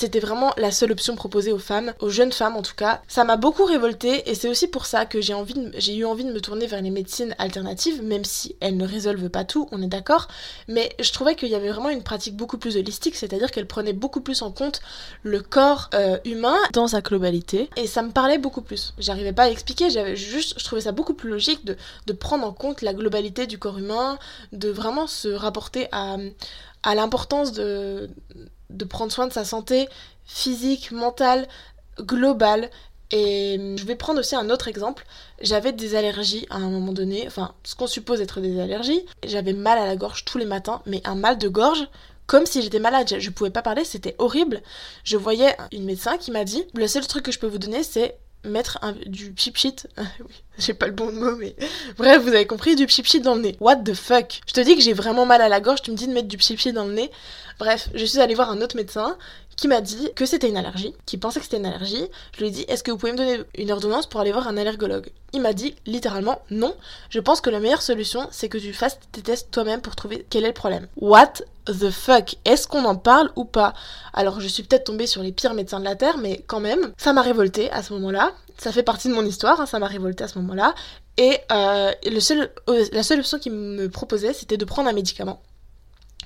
c'était 0.00 0.20
vraiment 0.20 0.52
la 0.56 0.70
seule 0.70 0.92
option 0.92 1.14
proposée 1.14 1.52
aux 1.52 1.58
femmes, 1.58 1.92
aux 2.00 2.08
jeunes 2.08 2.32
femmes 2.32 2.56
en 2.56 2.62
tout 2.62 2.74
cas. 2.74 3.02
Ça 3.06 3.24
m'a 3.24 3.36
beaucoup 3.36 3.64
révoltée 3.64 4.30
et 4.30 4.34
c'est 4.34 4.48
aussi 4.48 4.66
pour 4.66 4.86
ça 4.86 5.04
que 5.04 5.20
j'ai 5.20 5.32
eu 5.32 6.04
envie 6.04 6.24
de 6.24 6.32
me 6.32 6.40
tourner 6.40 6.66
vers 6.66 6.80
les 6.80 6.88
médecines 6.90 7.34
alternatives, 7.38 8.02
même 8.02 8.24
si 8.24 8.56
elles 8.60 8.78
ne 8.78 8.86
résolvent 8.86 9.28
pas 9.28 9.44
tout, 9.44 9.68
on 9.72 9.82
est 9.82 9.88
d'accord. 9.88 10.28
Mais 10.68 10.90
je 11.00 11.12
trouvais 11.12 11.34
qu'il 11.34 11.50
y 11.50 11.54
avait 11.54 11.68
vraiment 11.68 11.90
une 11.90 12.02
pratique 12.02 12.34
beaucoup 12.34 12.56
plus 12.56 12.78
holistique, 12.78 13.14
c'est-à-dire 13.14 13.50
qu'elle 13.50 13.66
prenait 13.66 13.92
beaucoup 13.92 14.22
plus 14.22 14.40
en 14.40 14.50
compte 14.50 14.80
le 15.22 15.40
corps 15.42 15.90
euh, 15.94 16.18
humain 16.24 16.56
dans 16.72 16.88
sa 16.88 17.02
globalité 17.02 17.68
et 17.76 17.86
ça 17.86 18.02
me 18.02 18.10
parlait 18.10 18.38
beaucoup 18.38 18.62
plus. 18.62 18.94
J'arrivais 18.98 19.32
pas 19.34 19.44
à 19.44 19.50
expliquer, 19.50 19.90
j'avais 19.90 20.16
juste, 20.16 20.58
je 20.58 20.64
trouvais 20.64 20.80
ça 20.82 20.92
beaucoup 20.92 21.14
plus 21.14 21.28
logique 21.28 21.66
de, 21.66 21.76
de 22.06 22.12
prendre 22.14 22.46
en 22.46 22.52
compte 22.52 22.82
la 22.82 22.89
globalité 22.94 23.46
du 23.46 23.58
corps 23.58 23.78
humain, 23.78 24.18
de 24.52 24.70
vraiment 24.70 25.06
se 25.06 25.28
rapporter 25.28 25.88
à, 25.92 26.16
à 26.82 26.94
l'importance 26.94 27.52
de 27.52 28.08
de 28.70 28.84
prendre 28.84 29.12
soin 29.12 29.26
de 29.26 29.32
sa 29.32 29.44
santé 29.44 29.88
physique, 30.24 30.92
mentale, 30.92 31.48
globale. 32.00 32.70
Et 33.12 33.74
je 33.76 33.84
vais 33.84 33.96
prendre 33.96 34.20
aussi 34.20 34.36
un 34.36 34.50
autre 34.50 34.68
exemple. 34.68 35.04
J'avais 35.40 35.72
des 35.72 35.96
allergies 35.96 36.46
à 36.48 36.56
un 36.56 36.70
moment 36.70 36.92
donné, 36.92 37.24
enfin 37.26 37.54
ce 37.64 37.74
qu'on 37.74 37.88
suppose 37.88 38.20
être 38.20 38.40
des 38.40 38.60
allergies. 38.60 39.04
J'avais 39.24 39.52
mal 39.52 39.78
à 39.78 39.86
la 39.86 39.96
gorge 39.96 40.24
tous 40.24 40.38
les 40.38 40.44
matins, 40.44 40.80
mais 40.86 41.02
un 41.04 41.16
mal 41.16 41.36
de 41.36 41.48
gorge 41.48 41.88
comme 42.28 42.46
si 42.46 42.62
j'étais 42.62 42.78
malade. 42.78 43.12
Je, 43.18 43.30
pouvais 43.30 43.50
pas 43.50 43.62
parler, 43.62 43.84
c'était 43.84 44.14
horrible. 44.18 44.62
Je 45.02 45.16
voyais 45.16 45.56
une 45.72 45.84
médecin 45.84 46.16
qui 46.16 46.30
m'a 46.30 46.44
dit 46.44 46.64
le 46.74 46.86
seul 46.86 47.04
truc 47.08 47.24
que 47.24 47.32
je 47.32 47.40
peux 47.40 47.48
vous 47.48 47.58
donner, 47.58 47.82
c'est 47.82 48.16
mettre 48.44 48.78
du 49.06 49.32
chip 49.36 49.56
oui, 49.98 50.34
j'ai 50.58 50.74
pas 50.74 50.86
le 50.86 50.92
bon 50.92 51.12
mot, 51.12 51.36
mais 51.36 51.54
bref, 51.98 52.22
vous 52.22 52.28
avez 52.28 52.46
compris, 52.46 52.76
du 52.76 52.88
chip 52.88 53.22
dans 53.22 53.34
le 53.34 53.42
nez. 53.42 53.56
What 53.60 53.76
the 53.76 53.94
fuck? 53.94 54.40
Je 54.46 54.52
te 54.52 54.60
dis 54.60 54.74
que 54.74 54.82
j'ai 54.82 54.92
vraiment 54.92 55.26
mal 55.26 55.42
à 55.42 55.48
la 55.48 55.60
gorge, 55.60 55.82
tu 55.82 55.90
me 55.90 55.96
dis 55.96 56.06
de 56.06 56.12
mettre 56.12 56.28
du 56.28 56.38
chip 56.38 56.72
dans 56.72 56.86
le 56.86 56.92
nez. 56.92 57.10
Bref, 57.58 57.90
je 57.94 58.04
suis 58.04 58.18
allée 58.20 58.34
voir 58.34 58.50
un 58.50 58.60
autre 58.62 58.76
médecin 58.76 59.16
qui 59.60 59.68
m'a 59.68 59.82
dit 59.82 60.08
que 60.16 60.24
c'était 60.24 60.48
une 60.48 60.56
allergie, 60.56 60.94
qui 61.04 61.18
pensait 61.18 61.38
que 61.38 61.44
c'était 61.44 61.58
une 61.58 61.66
allergie. 61.66 62.06
Je 62.32 62.40
lui 62.40 62.46
ai 62.46 62.50
dit 62.50 62.64
Est-ce 62.68 62.82
que 62.82 62.90
vous 62.90 62.96
pouvez 62.96 63.12
me 63.12 63.18
donner 63.18 63.40
une 63.58 63.70
ordonnance 63.70 64.06
pour 64.06 64.18
aller 64.20 64.32
voir 64.32 64.48
un 64.48 64.56
allergologue? 64.56 65.10
Il 65.34 65.42
m'a 65.42 65.52
dit 65.52 65.76
littéralement 65.84 66.40
non. 66.50 66.74
Je 67.10 67.20
pense 67.20 67.42
que 67.42 67.50
la 67.50 67.60
meilleure 67.60 67.82
solution, 67.82 68.26
c'est 68.30 68.48
que 68.48 68.56
tu 68.56 68.72
fasses 68.72 68.98
tes 69.12 69.20
tests 69.20 69.50
toi-même 69.50 69.82
pour 69.82 69.96
trouver 69.96 70.26
quel 70.30 70.44
est 70.44 70.48
le 70.48 70.54
problème. 70.54 70.86
What 70.96 71.42
the 71.66 71.90
fuck? 71.90 72.36
Est-ce 72.46 72.66
qu'on 72.66 72.86
en 72.86 72.96
parle 72.96 73.30
ou 73.36 73.44
pas? 73.44 73.74
Alors, 74.14 74.40
je 74.40 74.48
suis 74.48 74.62
peut-être 74.62 74.84
tombée 74.84 75.06
sur 75.06 75.22
les 75.22 75.30
pires 75.30 75.52
médecins 75.52 75.78
de 75.78 75.84
la 75.84 75.94
Terre, 75.94 76.16
mais 76.16 76.42
quand 76.46 76.60
même, 76.60 76.94
ça 76.96 77.12
m'a 77.12 77.20
révolté 77.20 77.70
à 77.70 77.82
ce 77.82 77.92
moment-là. 77.92 78.32
Ça 78.56 78.72
fait 78.72 78.82
partie 78.82 79.08
de 79.08 79.14
mon 79.14 79.26
histoire, 79.26 79.60
hein, 79.60 79.66
ça 79.66 79.78
m'a 79.78 79.88
révolté 79.88 80.24
à 80.24 80.28
ce 80.28 80.38
moment-là. 80.38 80.74
Et 81.18 81.38
euh, 81.52 81.92
euh, 82.06 82.84
la 82.92 83.02
seule 83.02 83.20
option 83.20 83.38
qu'il 83.38 83.52
me 83.52 83.90
proposait, 83.90 84.32
c'était 84.32 84.56
de 84.56 84.64
prendre 84.64 84.88
un 84.88 84.94
médicament 84.94 85.42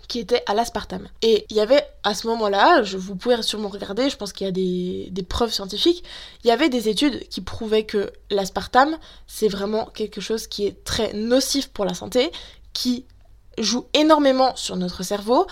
qui 0.09 0.19
était 0.19 0.43
à 0.47 0.55
l'aspartame. 0.55 1.09
Et 1.23 1.47
il 1.51 1.57
y 1.57 1.61
avait 1.61 1.85
à 2.03 2.15
ce 2.15 2.27
moment-là, 2.29 2.83
vous 2.83 3.17
pouvez 3.17 3.41
sûrement 3.43 3.69
regarder, 3.69 4.11
je 4.11 4.17
pense 4.17 4.33
qu'il 4.33 4.47
y 4.47 4.49
a 4.49 4.53
des, 4.53 5.09
des, 5.11 5.23
preuves 5.23 5.53
scientifiques, 5.53 6.05
il 6.45 6.49
y 6.49 6.51
avait 6.51 6.69
des 6.69 6.89
études 6.89 7.29
qui 7.29 7.41
prouvaient 7.41 7.85
que 7.85 8.13
l'aspartame, 8.31 8.97
c'est 9.27 9.49
vraiment 9.49 9.87
quelque 9.87 10.21
chose 10.21 10.47
qui 10.47 10.67
est 10.67 10.85
très 10.85 11.13
nocif 11.13 11.69
pour 11.69 11.85
la 11.85 11.95
santé, 11.95 12.31
qui 12.73 13.07
joue 13.59 13.87
énormément 13.95 14.55
sur 14.57 14.77
notre 14.77 15.03
cerveau 15.03 15.47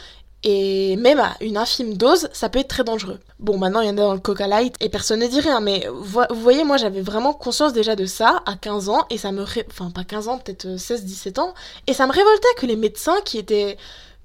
et 0.45 0.97
même 0.97 1.21
à 1.21 1.37
une 1.41 1.57
infime 1.57 1.97
dose, 1.97 2.29
ça 2.33 2.49
peut 2.49 2.59
être 2.59 2.69
très 2.69 2.83
dangereux. 2.83 3.21
Bon, 3.39 3.59
maintenant 3.59 3.81
il 3.81 3.87
y 3.87 3.91
en 3.91 3.97
a 3.97 4.03
dans 4.03 4.15
le 4.15 4.19
Coca 4.19 4.49
Light 4.49 4.75
et 4.81 4.89
personne 4.89 5.21
ne 5.21 5.27
dit 5.29 5.41
rien, 5.41 5.61
mais 5.61 5.87
vous 5.93 6.25
voyez, 6.33 6.65
moi 6.65 6.77
j'avais 6.77 7.01
vraiment 7.01 7.33
conscience 7.33 7.73
déjà 7.73 7.95
de 7.95 8.07
ça 8.07 8.43
à 8.45 8.57
15 8.57 8.89
ans 8.89 9.07
et 9.11 9.19
ça 9.19 9.31
me. 9.31 9.43
Enfin, 9.43 9.91
pas 9.91 10.05
15 10.05 10.29
ans, 10.29 10.39
peut-être 10.39 10.67
16-17 10.67 11.39
ans, 11.39 11.55
et 11.87 11.93
ça 11.93 12.07
me 12.07 12.13
révoltait 12.13 12.55
que 12.57 12.67
les 12.67 12.77
médecins 12.77 13.21
qui 13.25 13.39
étaient 13.39 13.77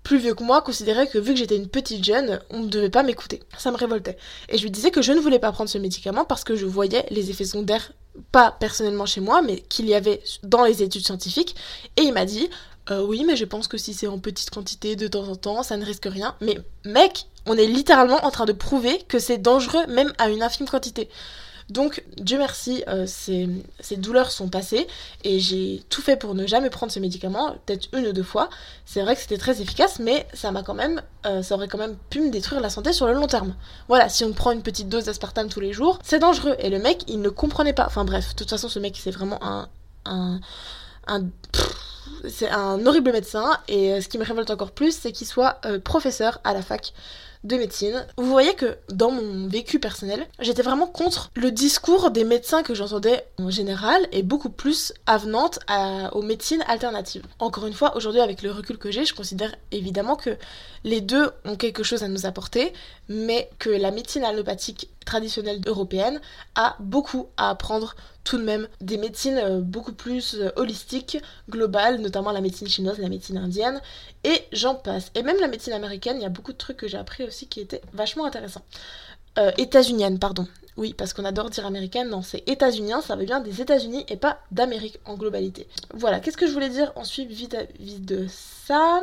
plus 0.07 0.19
vieux 0.19 0.35
que 0.35 0.43
moi 0.43 0.61
considérait 0.61 1.07
que 1.07 1.17
vu 1.17 1.33
que 1.33 1.39
j'étais 1.39 1.57
une 1.57 1.67
petite 1.67 2.01
jeune, 2.01 2.39
on 2.49 2.59
ne 2.59 2.67
devait 2.67 2.89
pas 2.89 3.03
m'écouter. 3.03 3.43
Ça 3.57 3.71
me 3.71 3.75
révoltait. 3.75 4.17
Et 4.47 4.57
je 4.57 4.63
lui 4.63 4.71
disais 4.71 4.89
que 4.89 5.01
je 5.01 5.11
ne 5.11 5.19
voulais 5.19 5.37
pas 5.37 5.51
prendre 5.51 5.69
ce 5.69 5.77
médicament 5.77 6.23
parce 6.23 6.45
que 6.45 6.55
je 6.55 6.65
voyais 6.65 7.05
les 7.11 7.29
effets 7.29 7.43
secondaires, 7.43 7.91
pas 8.31 8.51
personnellement 8.51 9.05
chez 9.05 9.19
moi, 9.19 9.41
mais 9.41 9.59
qu'il 9.59 9.85
y 9.85 9.93
avait 9.93 10.21
dans 10.43 10.63
les 10.63 10.81
études 10.81 11.05
scientifiques. 11.05 11.57
Et 11.97 12.03
il 12.03 12.13
m'a 12.13 12.23
dit, 12.23 12.49
euh, 12.89 13.03
oui, 13.05 13.25
mais 13.25 13.35
je 13.35 13.43
pense 13.43 13.67
que 13.67 13.77
si 13.77 13.93
c'est 13.93 14.07
en 14.07 14.17
petite 14.17 14.49
quantité 14.49 14.95
de 14.95 15.09
temps 15.09 15.27
en 15.27 15.35
temps, 15.35 15.61
ça 15.61 15.75
ne 15.75 15.83
risque 15.83 16.07
rien. 16.09 16.35
Mais 16.39 16.57
mec, 16.85 17.25
on 17.45 17.57
est 17.57 17.67
littéralement 17.67 18.25
en 18.25 18.31
train 18.31 18.45
de 18.45 18.53
prouver 18.53 19.01
que 19.09 19.19
c'est 19.19 19.39
dangereux 19.39 19.85
même 19.87 20.13
à 20.19 20.29
une 20.29 20.41
infime 20.41 20.69
quantité. 20.69 21.09
Donc, 21.69 22.03
Dieu 22.17 22.37
merci, 22.37 22.83
euh, 22.87 23.05
ces, 23.05 23.97
douleurs 23.97 24.31
sont 24.31 24.47
passées 24.47 24.87
et 25.23 25.39
j'ai 25.39 25.83
tout 25.89 26.01
fait 26.01 26.15
pour 26.15 26.33
ne 26.33 26.47
jamais 26.47 26.69
prendre 26.69 26.91
ce 26.91 26.99
médicament, 26.99 27.57
peut-être 27.65 27.89
une 27.93 28.07
ou 28.07 28.13
deux 28.13 28.23
fois. 28.23 28.49
C'est 28.85 29.01
vrai 29.01 29.15
que 29.15 29.21
c'était 29.21 29.37
très 29.37 29.61
efficace, 29.61 29.99
mais 29.99 30.27
ça 30.33 30.51
m'a 30.51 30.63
quand 30.63 30.73
même, 30.73 31.01
euh, 31.25 31.43
ça 31.43 31.55
aurait 31.55 31.67
quand 31.67 31.77
même 31.77 31.97
pu 32.09 32.21
me 32.21 32.29
détruire 32.29 32.61
la 32.61 32.69
santé 32.69 32.93
sur 32.93 33.05
le 33.05 33.13
long 33.13 33.27
terme. 33.27 33.53
Voilà, 33.89 34.07
si 34.07 34.23
on 34.23 34.31
prend 34.31 34.51
une 34.51 34.61
petite 34.61 34.87
dose 34.87 35.05
d'aspartame 35.05 35.49
tous 35.49 35.59
les 35.59 35.73
jours, 35.73 35.99
c'est 36.03 36.19
dangereux. 36.19 36.55
Et 36.59 36.69
le 36.69 36.79
mec, 36.79 37.03
il 37.07 37.21
ne 37.21 37.29
comprenait 37.29 37.73
pas. 37.73 37.85
Enfin 37.85 38.05
bref, 38.05 38.29
de 38.29 38.35
toute 38.35 38.49
façon, 38.49 38.69
ce 38.69 38.79
mec, 38.79 38.97
c'est 39.01 39.11
vraiment 39.11 39.43
un, 39.43 39.67
un, 40.05 40.39
un 41.07 41.25
c'est 42.29 42.49
un 42.49 42.85
horrible 42.85 43.11
médecin 43.11 43.59
et 43.67 43.93
euh, 43.93 44.01
ce 44.01 44.07
qui 44.07 44.17
me 44.17 44.23
révolte 44.23 44.49
encore 44.49 44.71
plus, 44.71 44.97
c'est 44.97 45.11
qu'il 45.11 45.27
soit 45.27 45.59
professeur 45.83 46.39
à 46.45 46.53
la 46.53 46.61
fac 46.61 46.93
de 47.47 47.57
médecine. 47.57 48.05
Vous 48.17 48.29
voyez 48.29 48.53
que 48.53 48.77
dans 48.89 49.11
mon 49.11 49.47
vécu 49.47 49.79
personnel, 49.79 50.27
j'étais 50.39 50.61
vraiment 50.61 50.87
contre 50.87 51.31
le 51.35 51.51
discours 51.51 52.11
des 52.11 52.23
médecins 52.23 52.61
que 52.61 52.75
j'entendais 52.75 53.25
en 53.39 53.49
général 53.49 54.07
et 54.11 54.21
beaucoup 54.21 54.49
plus 54.49 54.93
avenante 55.05 55.59
aux 56.11 56.21
médecines 56.21 56.63
alternatives. 56.67 57.23
Encore 57.39 57.65
une 57.65 57.73
fois, 57.73 57.95
aujourd'hui 57.95 58.21
avec 58.21 58.41
le 58.41 58.51
recul 58.51 58.77
que 58.77 58.91
j'ai, 58.91 59.05
je 59.05 59.15
considère 59.15 59.55
évidemment 59.71 60.15
que 60.15 60.37
les 60.83 61.01
deux 61.01 61.31
ont 61.45 61.55
quelque 61.55 61.83
chose 61.83 62.03
à 62.03 62.07
nous 62.07 62.25
apporter, 62.25 62.73
mais 63.09 63.49
que 63.59 63.69
la 63.69 63.91
médecine 63.91 64.23
allopathique 64.23 64.89
traditionnelle 65.05 65.61
européenne 65.65 66.19
a 66.55 66.75
beaucoup 66.79 67.27
à 67.37 67.49
apprendre 67.49 67.95
tout 68.23 68.37
de 68.37 68.43
même 68.43 68.67
des 68.81 68.97
médecines 68.97 69.37
euh, 69.37 69.61
beaucoup 69.61 69.93
plus 69.93 70.35
euh, 70.35 70.49
holistiques, 70.57 71.17
globales, 71.49 72.01
notamment 72.01 72.31
la 72.31 72.41
médecine 72.41 72.67
chinoise, 72.67 72.99
la 72.99 73.07
médecine 73.07 73.37
indienne, 73.37 73.81
et 74.25 74.41
j'en 74.51 74.75
passe. 74.75 75.11
Et 75.15 75.23
même 75.23 75.39
la 75.39 75.47
médecine 75.47 75.71
américaine, 75.71 76.17
il 76.17 76.23
y 76.23 76.25
a 76.25 76.29
beaucoup 76.29 76.51
de 76.51 76.57
trucs 76.57 76.75
que 76.75 76.89
j'ai 76.89 76.97
appris 76.97 77.23
aussi 77.23 77.36
qui 77.45 77.61
étaient 77.61 77.81
vachement 77.93 78.25
intéressants. 78.25 78.63
Euh, 79.37 79.51
états-unienne, 79.57 80.17
pardon. 80.17 80.47
Oui, 80.77 80.93
parce 80.93 81.13
qu'on 81.13 81.25
adore 81.25 81.49
dire 81.49 81.65
américaine, 81.65 82.09
non, 82.09 82.21
c'est 82.21 82.47
états-unien, 82.47 83.01
ça 83.01 83.15
veut 83.15 83.25
bien 83.25 83.39
des 83.39 83.61
États-Unis 83.61 84.05
et 84.09 84.15
pas 84.15 84.37
d'Amérique 84.51 84.99
en 85.05 85.15
globalité. 85.15 85.67
Voilà, 85.95 86.19
qu'est-ce 86.19 86.37
que 86.37 86.45
je 86.45 86.53
voulais 86.53 86.69
dire 86.69 86.91
ensuite 86.95 87.29
vis-à-vis 87.31 87.99
de 87.99 88.27
ça? 88.29 89.01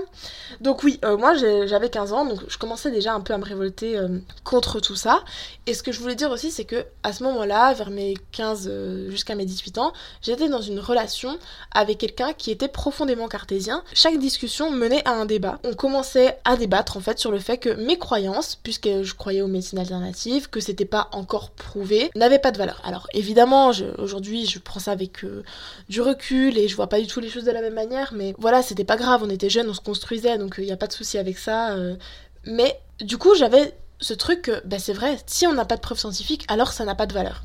Donc 0.60 0.84
oui, 0.84 1.00
euh, 1.04 1.16
moi 1.16 1.34
j'avais 1.34 1.88
15 1.88 2.12
ans, 2.12 2.26
donc 2.26 2.40
je 2.46 2.58
commençais 2.58 2.92
déjà 2.92 3.12
un 3.12 3.20
peu 3.20 3.32
à 3.32 3.38
me 3.38 3.44
révolter 3.44 3.98
euh, 3.98 4.18
contre 4.44 4.78
tout 4.78 4.94
ça. 4.94 5.24
Et 5.66 5.74
ce 5.74 5.82
que 5.82 5.90
je 5.90 5.98
voulais 5.98 6.14
dire 6.14 6.30
aussi, 6.30 6.52
c'est 6.52 6.64
que 6.64 6.84
à 7.02 7.12
ce 7.12 7.24
moment-là, 7.24 7.72
vers 7.72 7.90
mes 7.90 8.14
15 8.32 8.68
euh, 8.70 9.10
jusqu'à 9.10 9.34
mes 9.34 9.44
18 9.44 9.78
ans, 9.78 9.92
j'étais 10.22 10.48
dans 10.48 10.60
une 10.60 10.78
relation 10.78 11.38
avec 11.72 11.98
quelqu'un 11.98 12.34
qui 12.34 12.52
était 12.52 12.68
profondément 12.68 13.26
cartésien. 13.26 13.82
Chaque 13.94 14.18
discussion 14.18 14.70
menait 14.70 15.06
à 15.08 15.12
un 15.12 15.24
débat. 15.24 15.58
On 15.64 15.74
commençait 15.74 16.38
à 16.44 16.56
débattre 16.56 16.96
en 16.96 17.00
fait 17.00 17.18
sur 17.18 17.32
le 17.32 17.40
fait 17.40 17.58
que 17.58 17.70
mes 17.70 17.98
croyances, 17.98 18.56
puisque 18.62 19.02
je 19.02 19.14
croyais 19.14 19.42
aux 19.42 19.48
médecines 19.48 19.78
alternatives, 19.80 20.48
que 20.50 20.60
c'était 20.60 20.84
pas 20.84 21.08
encore 21.12 21.50
prouvé, 21.64 22.10
n'avait 22.14 22.38
pas 22.38 22.52
de 22.52 22.58
valeur. 22.58 22.80
Alors 22.84 23.08
évidemment, 23.14 23.72
aujourd'hui, 23.98 24.46
je 24.46 24.58
prends 24.58 24.80
ça 24.80 24.92
avec 24.92 25.24
euh, 25.24 25.42
du 25.88 26.00
recul 26.00 26.56
et 26.58 26.68
je 26.68 26.76
vois 26.76 26.88
pas 26.88 27.00
du 27.00 27.06
tout 27.06 27.20
les 27.20 27.30
choses 27.30 27.44
de 27.44 27.50
la 27.50 27.62
même 27.62 27.74
manière, 27.74 28.12
mais 28.14 28.34
voilà, 28.38 28.62
c'était 28.62 28.84
pas 28.84 28.96
grave, 28.96 29.22
on 29.24 29.30
était 29.30 29.50
jeunes, 29.50 29.68
on 29.68 29.74
se 29.74 29.80
construisait, 29.80 30.38
donc 30.38 30.54
il 30.58 30.64
euh, 30.64 30.66
n'y 30.66 30.72
a 30.72 30.76
pas 30.76 30.86
de 30.86 30.92
souci 30.92 31.18
avec 31.18 31.38
ça. 31.38 31.72
Euh. 31.72 31.96
mais 32.44 32.78
du 33.00 33.18
coup, 33.18 33.34
j'avais 33.34 33.74
ce 34.00 34.12
truc 34.12 34.42
que, 34.42 34.66
bah, 34.66 34.78
c'est 34.78 34.92
vrai, 34.92 35.16
si 35.26 35.46
on 35.46 35.54
n'a 35.54 35.64
pas 35.64 35.76
de 35.76 35.80
preuves 35.80 35.98
scientifiques, 35.98 36.44
alors 36.48 36.72
ça 36.72 36.84
n'a 36.84 36.94
pas 36.94 37.06
de 37.06 37.14
valeur. 37.14 37.42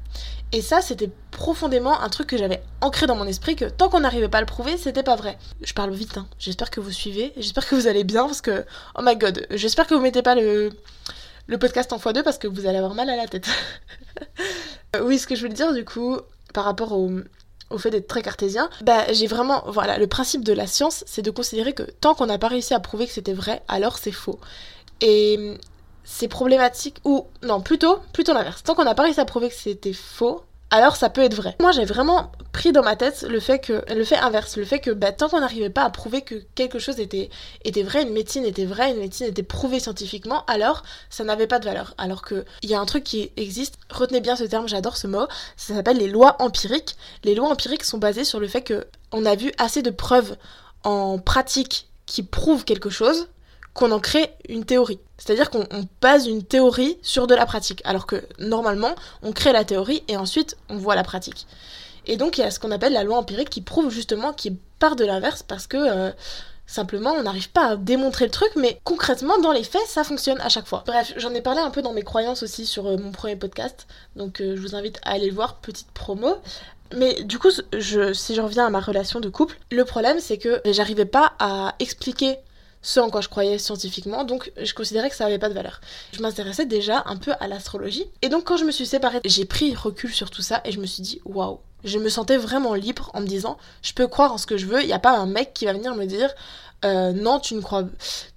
Et 0.52 0.62
ça, 0.62 0.82
c'était 0.82 1.10
profondément 1.32 2.02
un 2.02 2.10
truc 2.10 2.28
que 2.28 2.38
j'avais 2.38 2.62
ancré 2.82 3.08
dans 3.08 3.16
mon 3.16 3.26
esprit 3.26 3.56
que 3.56 3.66
tant 3.66 3.88
qu'on 3.88 4.02
n'arrivait 4.02 4.30
pas 4.30 4.40
à 4.40 4.42
le 4.42 4.48
prouver, 4.48 4.78
c'était 4.78 5.04
pas 5.04 5.16
vrai. 5.16 5.38
Je 5.62 5.74
parle 5.74 5.92
vite, 5.92 6.18
hein. 6.18 6.28
J'espère 6.40 6.72
que 6.72 6.80
vous 6.80 6.92
suivez, 6.92 7.34
j'espère 7.38 7.68
que 7.68 7.76
vous 7.76 7.88
allez 7.88 8.04
bien 8.04 8.26
parce 8.26 8.42
que, 8.42 8.66
oh 8.98 9.02
my 9.04 9.16
god, 9.16 9.46
j'espère 9.52 9.88
que 9.88 9.94
vous 9.94 10.02
mettez 10.02 10.24
pas 10.24 10.36
le, 10.36 10.72
le 11.50 11.58
podcast 11.58 11.92
en 11.92 11.98
x2 11.98 12.24
parce 12.24 12.38
que 12.38 12.48
vous 12.48 12.68
allez 12.68 12.78
avoir 12.78 12.94
mal 12.94 13.10
à 13.10 13.16
la 13.16 13.28
tête. 13.28 13.48
Euh, 14.96 15.04
oui, 15.04 15.20
ce 15.20 15.28
que 15.28 15.36
je 15.36 15.42
voulais 15.42 15.54
dire 15.54 15.72
du 15.72 15.86
coup, 15.86 16.18
par 16.52 16.64
rapport 16.64 16.94
au, 16.94 17.12
au 17.70 17.78
fait 17.78 17.92
d'être 17.92 18.08
très 18.08 18.24
cartésien, 18.24 18.72
bah 18.82 19.06
j'ai 19.14 19.28
vraiment, 19.28 19.64
voilà, 19.68 20.00
le 20.00 20.08
principe 20.08 20.44
de 20.44 20.52
la 20.52 20.66
science, 20.66 21.04
c'est 21.06 21.22
de 21.22 21.30
considérer 21.30 21.74
que 21.74 21.84
tant 21.84 22.16
qu'on 22.16 22.26
n'a 22.26 22.40
pas 22.40 22.48
réussi 22.48 22.74
à 22.74 22.80
prouver 22.80 23.06
que 23.06 23.14
c'était 23.14 23.34
vrai, 23.34 23.62
alors 23.68 24.00
c'est 24.00 24.12
faux. 24.12 24.40
Et 25.00 25.54
c'est 26.04 26.28
problématique, 26.28 26.98
ou 27.04 27.28
non, 27.44 27.62
plutôt, 27.62 28.00
plutôt 28.14 28.34
l'inverse. 28.34 28.64
Tant 28.64 28.74
qu'on 28.74 28.84
n'a 28.84 28.96
pas 28.96 29.04
réussi 29.04 29.20
à 29.20 29.26
prouver 29.26 29.50
que 29.50 29.56
c'était 29.56 29.94
faux, 29.94 30.42
alors 30.72 30.96
ça 30.96 31.10
peut 31.10 31.22
être 31.22 31.34
vrai. 31.34 31.56
Moi 31.60 31.72
j'ai 31.72 31.86
vraiment 31.86 32.32
pris 32.52 32.72
dans 32.72 32.84
ma 32.84 32.96
tête 32.96 33.26
le 33.28 33.40
fait 33.40 33.60
que 33.60 33.84
le 33.94 34.04
fait 34.04 34.18
inverse, 34.18 34.58
le 34.58 34.66
fait 34.66 34.80
que 34.80 34.92
bah, 34.92 35.12
tant 35.12 35.30
qu'on 35.30 35.40
n'arrivait 35.40 35.70
pas 35.70 35.84
à 35.84 35.90
prouver 35.90 36.22
que 36.22 36.36
quelque 36.56 36.78
chose 36.78 37.00
était 37.00 37.30
était 37.64 37.84
vrai, 37.84 38.04
une 38.04 38.14
médecine 38.14 38.46
était 38.46 38.66
vraie, 38.66 38.92
une 38.92 39.00
médecine 39.00 39.28
était 39.28 39.44
prouvée 39.44 39.80
scientifiquement, 39.80 40.44
alors 40.46 40.84
ça 41.10 41.24
n'avait 41.24 41.48
pas 41.48 41.60
de 41.60 41.66
valeur. 41.66 41.96
Alors 41.98 42.22
que 42.22 42.46
il 42.62 42.70
y 42.70 42.76
a 42.76 42.80
un 42.80 42.86
truc 42.86 43.04
qui 43.04 43.32
existe, 43.38 43.76
retenez 43.90 44.22
bien 44.22 44.36
ce 44.36 44.44
terme, 44.44 44.68
j'adore 44.68 44.98
ce 44.98 45.08
mot, 45.08 45.28
ça 45.58 45.74
s'appelle 45.74 45.98
les 45.98 46.08
lois 46.08 46.36
empiriques. 46.40 46.96
Les 47.24 47.34
lois 47.34 47.50
empiriques 47.50 47.84
sont 47.84 47.98
basées 47.98 48.24
sur 48.24 48.40
le 48.40 48.48
fait 48.48 48.62
que 48.62 48.86
on 49.12 49.26
a 49.26 49.36
vu 49.36 49.52
assez 49.58 49.82
de 49.82 49.90
preuves 49.90 50.38
en 50.84 51.18
pratique 51.18 51.90
qui 52.06 52.24
prouvent 52.24 52.64
quelque 52.64 52.90
chose 52.90 53.30
qu'on 53.74 53.92
en 53.92 54.00
crée 54.00 54.34
une 54.48 54.66
théorie. 54.66 55.00
C'est-à-dire 55.20 55.50
qu'on 55.52 55.68
base 56.02 56.28
une 56.28 56.44
théorie 56.44 56.98
sur 57.04 57.28
de 57.28 57.36
la 57.36 57.46
pratique, 57.46 57.82
alors 57.86 58.08
que 58.08 58.24
normalement, 58.40 58.96
on 59.22 59.32
crée 59.34 59.52
la 59.52 59.66
théorie 59.66 60.04
et 60.08 60.18
ensuite 60.18 60.58
on 60.70 60.78
voit 60.78 60.96
la 60.96 61.04
pratique. 61.04 61.46
Et 62.08 62.18
donc 62.18 62.38
il 62.38 62.42
y 62.42 62.44
a 62.44 62.50
ce 62.50 62.60
qu'on 62.60 62.72
appelle 62.72 62.94
la 62.94 63.04
loi 63.04 63.18
empirique 63.18 63.50
qui 63.50 63.62
prouve 63.62 63.92
justement, 63.92 64.34
qui 64.34 64.58
part 64.80 64.96
de 64.96 65.06
l'inverse 65.06 65.44
parce 65.44 65.68
que 65.68 65.78
euh, 65.78 66.12
simplement 66.66 67.12
on 67.12 67.24
n'arrive 67.24 67.52
pas 67.52 67.68
à 67.68 67.76
démontrer 67.76 68.26
le 68.26 68.32
truc, 68.32 68.50
mais 68.56 68.80
concrètement 68.84 69.38
dans 69.40 69.52
les 69.52 69.64
faits 69.64 69.86
ça 69.86 70.04
fonctionne 70.04 70.40
à 70.42 70.50
chaque 70.50 70.66
fois. 70.66 70.84
Bref, 70.88 71.14
j'en 71.18 71.34
ai 71.34 71.42
parlé 71.42 71.60
un 71.60 71.70
peu 71.70 71.82
dans 71.82 71.94
mes 71.94 72.02
croyances 72.04 72.42
aussi 72.42 72.66
sur 72.66 72.88
euh, 72.88 72.98
mon 72.98 73.12
premier 73.12 73.36
podcast, 73.36 73.86
donc 74.16 74.42
euh, 74.42 74.56
je 74.56 74.62
vous 74.62 74.76
invite 74.76 75.00
à 75.04 75.12
aller 75.12 75.28
le 75.28 75.36
voir, 75.36 75.58
petite 75.58 75.92
promo. 75.92 76.38
Mais 76.96 77.22
du 77.22 77.38
coup, 77.38 77.52
si 77.52 77.62
je 78.34 78.42
reviens 78.42 78.66
à 78.66 78.72
ma 78.72 78.80
relation 78.80 79.20
de 79.20 79.30
couple, 79.30 79.60
le 79.70 79.86
problème 79.86 80.20
c'est 80.20 80.40
que 80.40 80.60
j'arrivais 80.66 81.06
pas 81.06 81.34
à 81.38 81.76
expliquer 81.78 82.40
ce 82.82 83.00
en 83.00 83.10
quoi 83.10 83.22
je 83.22 83.30
croyais 83.30 83.58
scientifiquement, 83.58 84.24
donc 84.24 84.52
je 84.62 84.74
considérais 84.74 85.10
que 85.10 85.16
ça 85.16 85.26
avait 85.26 85.40
pas 85.40 85.50
de 85.50 85.54
valeur. 85.54 85.82
Je 86.14 86.22
m'intéressais 86.22 86.66
déjà 86.66 87.04
un 87.06 87.18
peu 87.18 87.34
à 87.40 87.48
l'astrologie, 87.48 88.06
et 88.22 88.30
donc 88.30 88.46
quand 88.46 88.58
je 88.58 88.66
me 88.66 88.72
suis 88.72 88.86
séparée, 88.86 89.20
j'ai 89.26 89.46
pris 89.46 89.76
recul 89.76 90.14
sur 90.14 90.30
tout 90.30 90.42
ça 90.42 90.62
et 90.66 90.72
je 90.72 90.80
me 90.80 90.86
suis 90.86 91.04
dit 91.04 91.22
waouh, 91.26 91.60
je 91.84 92.00
me 92.00 92.10
sentais 92.10 92.38
vraiment 92.38 92.74
libre 92.74 93.12
en 93.14 93.22
me 93.22 93.28
disant 93.28 93.58
je 93.82 93.94
peux 93.94 94.08
croire 94.08 94.34
en 94.34 94.38
ce 94.38 94.46
que 94.46 94.58
je 94.58 94.66
veux, 94.66 94.82
il 94.82 94.88
n'y 94.88 94.94
a 94.94 95.00
pas 95.00 95.18
un 95.18 95.26
mec 95.26 95.54
qui 95.54 95.66
va 95.66 95.74
venir 95.74 95.96
me 95.96 96.06
dire 96.06 96.34
euh, 96.86 97.12
non, 97.12 97.40
tu 97.40 97.56
ne, 97.56 97.62
crois, 97.62 97.84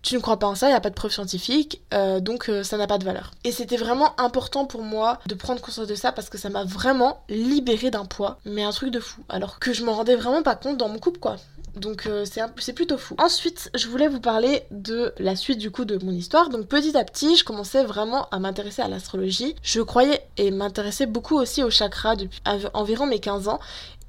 tu 0.02 0.16
ne 0.16 0.20
crois 0.20 0.38
pas 0.38 0.48
en 0.48 0.54
ça, 0.54 0.66
il 0.66 0.70
n'y 0.70 0.76
a 0.76 0.80
pas 0.80 0.90
de 0.90 0.94
preuve 0.94 1.12
scientifique, 1.12 1.80
euh, 1.94 2.18
donc 2.18 2.48
euh, 2.48 2.64
ça 2.64 2.76
n'a 2.76 2.88
pas 2.88 2.98
de 2.98 3.04
valeur. 3.04 3.30
Et 3.44 3.52
c'était 3.52 3.76
vraiment 3.76 4.20
important 4.20 4.64
pour 4.64 4.82
moi 4.82 5.20
de 5.26 5.34
prendre 5.34 5.60
conscience 5.60 5.86
de 5.86 5.94
ça 5.94 6.10
parce 6.10 6.28
que 6.28 6.38
ça 6.38 6.48
m'a 6.48 6.64
vraiment 6.64 7.22
libéré 7.28 7.90
d'un 7.90 8.04
poids, 8.04 8.38
mais 8.44 8.64
un 8.64 8.72
truc 8.72 8.90
de 8.90 8.98
fou. 8.98 9.22
Alors 9.28 9.60
que 9.60 9.72
je 9.72 9.84
m'en 9.84 9.94
rendais 9.94 10.16
vraiment 10.16 10.42
pas 10.42 10.56
compte 10.56 10.76
dans 10.76 10.88
mon 10.88 10.98
couple, 10.98 11.20
quoi. 11.20 11.36
Donc 11.76 12.06
euh, 12.06 12.24
c'est 12.58 12.72
plutôt 12.72 12.98
fou. 12.98 13.14
Ensuite, 13.18 13.70
je 13.74 13.88
voulais 13.88 14.08
vous 14.08 14.20
parler 14.20 14.64
de 14.70 15.12
la 15.18 15.36
suite 15.36 15.58
du 15.58 15.70
coup 15.70 15.84
de 15.84 16.02
mon 16.04 16.12
histoire. 16.12 16.48
Donc 16.50 16.66
petit 16.66 16.96
à 16.96 17.04
petit, 17.04 17.36
je 17.36 17.44
commençais 17.44 17.84
vraiment 17.84 18.28
à 18.30 18.38
m'intéresser 18.38 18.82
à 18.82 18.88
l'astrologie. 18.88 19.56
Je 19.62 19.80
croyais 19.80 20.22
et 20.36 20.50
m'intéressais 20.50 21.06
beaucoup 21.06 21.36
aussi 21.36 21.62
aux 21.62 21.70
chakras 21.70 22.16
depuis 22.16 22.40
environ 22.74 23.06
mes 23.06 23.20
15 23.20 23.48
ans. 23.48 23.60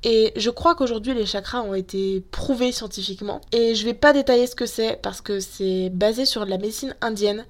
Et 0.04 0.34
je 0.36 0.50
crois 0.50 0.76
qu'aujourd'hui 0.76 1.14
les 1.14 1.26
chakras 1.26 1.62
ont 1.62 1.74
été 1.74 2.22
prouvés 2.32 2.74
scientifiquement. 2.74 3.40
Et 3.54 3.76
je 3.76 3.86
vais 3.86 3.94
pas 3.94 4.12
détailler 4.12 4.48
ce 4.48 4.56
que 4.56 4.66
c'est 4.66 5.00
parce 5.02 5.22
que 5.22 5.40
c'est 5.40 5.90
basé 5.90 6.26
sur 6.26 6.46
de 6.46 6.50
la 6.50 6.58
médecine 6.58 6.94
indienne 7.02 7.46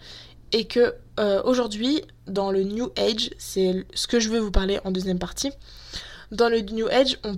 et 0.52 0.66
que 0.66 0.94
euh, 1.20 1.42
aujourd'hui 1.44 2.04
dans 2.28 2.52
le 2.52 2.64
New 2.64 2.92
Age, 2.96 3.32
c'est 3.40 3.86
ce 3.96 4.06
que 4.06 4.20
je 4.20 4.30
veux 4.30 4.40
vous 4.40 4.52
parler 4.52 4.80
en 4.84 4.92
deuxième 4.92 5.18
partie. 5.18 5.52
Dans 6.34 6.50
le 6.50 6.62
New 6.62 6.88
Age, 6.88 7.20
on, 7.24 7.36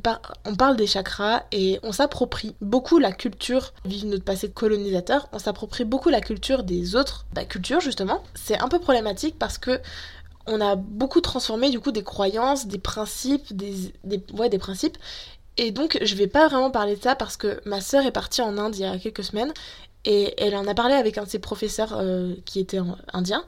parle 0.55 0.77
des 0.77 0.87
chakras 0.87 1.43
et 1.51 1.81
on 1.83 1.91
s'approprie 1.91 2.55
beaucoup 2.61 2.97
la 2.97 3.11
culture, 3.11 3.73
vive 3.83 4.05
notre 4.05 4.23
passé 4.23 4.49
colonisateur, 4.49 5.27
on 5.33 5.39
s'approprie 5.39 5.83
beaucoup 5.83 6.07
la 6.07 6.21
culture 6.21 6.63
des 6.63 6.95
autres 6.95 7.25
bah, 7.33 7.43
cultures 7.43 7.81
justement. 7.81 8.23
C'est 8.35 8.57
un 8.57 8.69
peu 8.69 8.79
problématique 8.79 9.35
parce 9.37 9.57
que 9.57 9.81
on 10.47 10.61
a 10.61 10.77
beaucoup 10.77 11.19
transformé 11.19 11.71
du 11.71 11.81
coup 11.81 11.91
des 11.91 12.05
croyances, 12.05 12.67
des 12.67 12.77
principes, 12.77 13.53
des, 13.53 13.91
des, 14.05 14.23
ouais, 14.31 14.47
des 14.47 14.59
principes. 14.59 14.97
Et 15.57 15.71
donc 15.71 15.97
je 16.01 16.15
vais 16.15 16.27
pas 16.27 16.47
vraiment 16.47 16.71
parler 16.71 16.95
de 16.95 17.03
ça 17.03 17.15
parce 17.15 17.35
que 17.35 17.59
ma 17.65 17.81
sœur 17.81 18.05
est 18.05 18.11
partie 18.13 18.41
en 18.41 18.57
Inde 18.57 18.77
il 18.77 18.83
y 18.83 18.85
a 18.85 18.97
quelques 18.97 19.25
semaines 19.25 19.51
et 20.05 20.33
elle 20.37 20.55
en 20.55 20.67
a 20.67 20.73
parlé 20.73 20.93
avec 20.93 21.17
un 21.17 21.23
de 21.23 21.29
ses 21.29 21.39
professeurs 21.39 21.97
euh, 21.97 22.33
qui 22.45 22.61
était 22.61 22.79
indien 23.11 23.43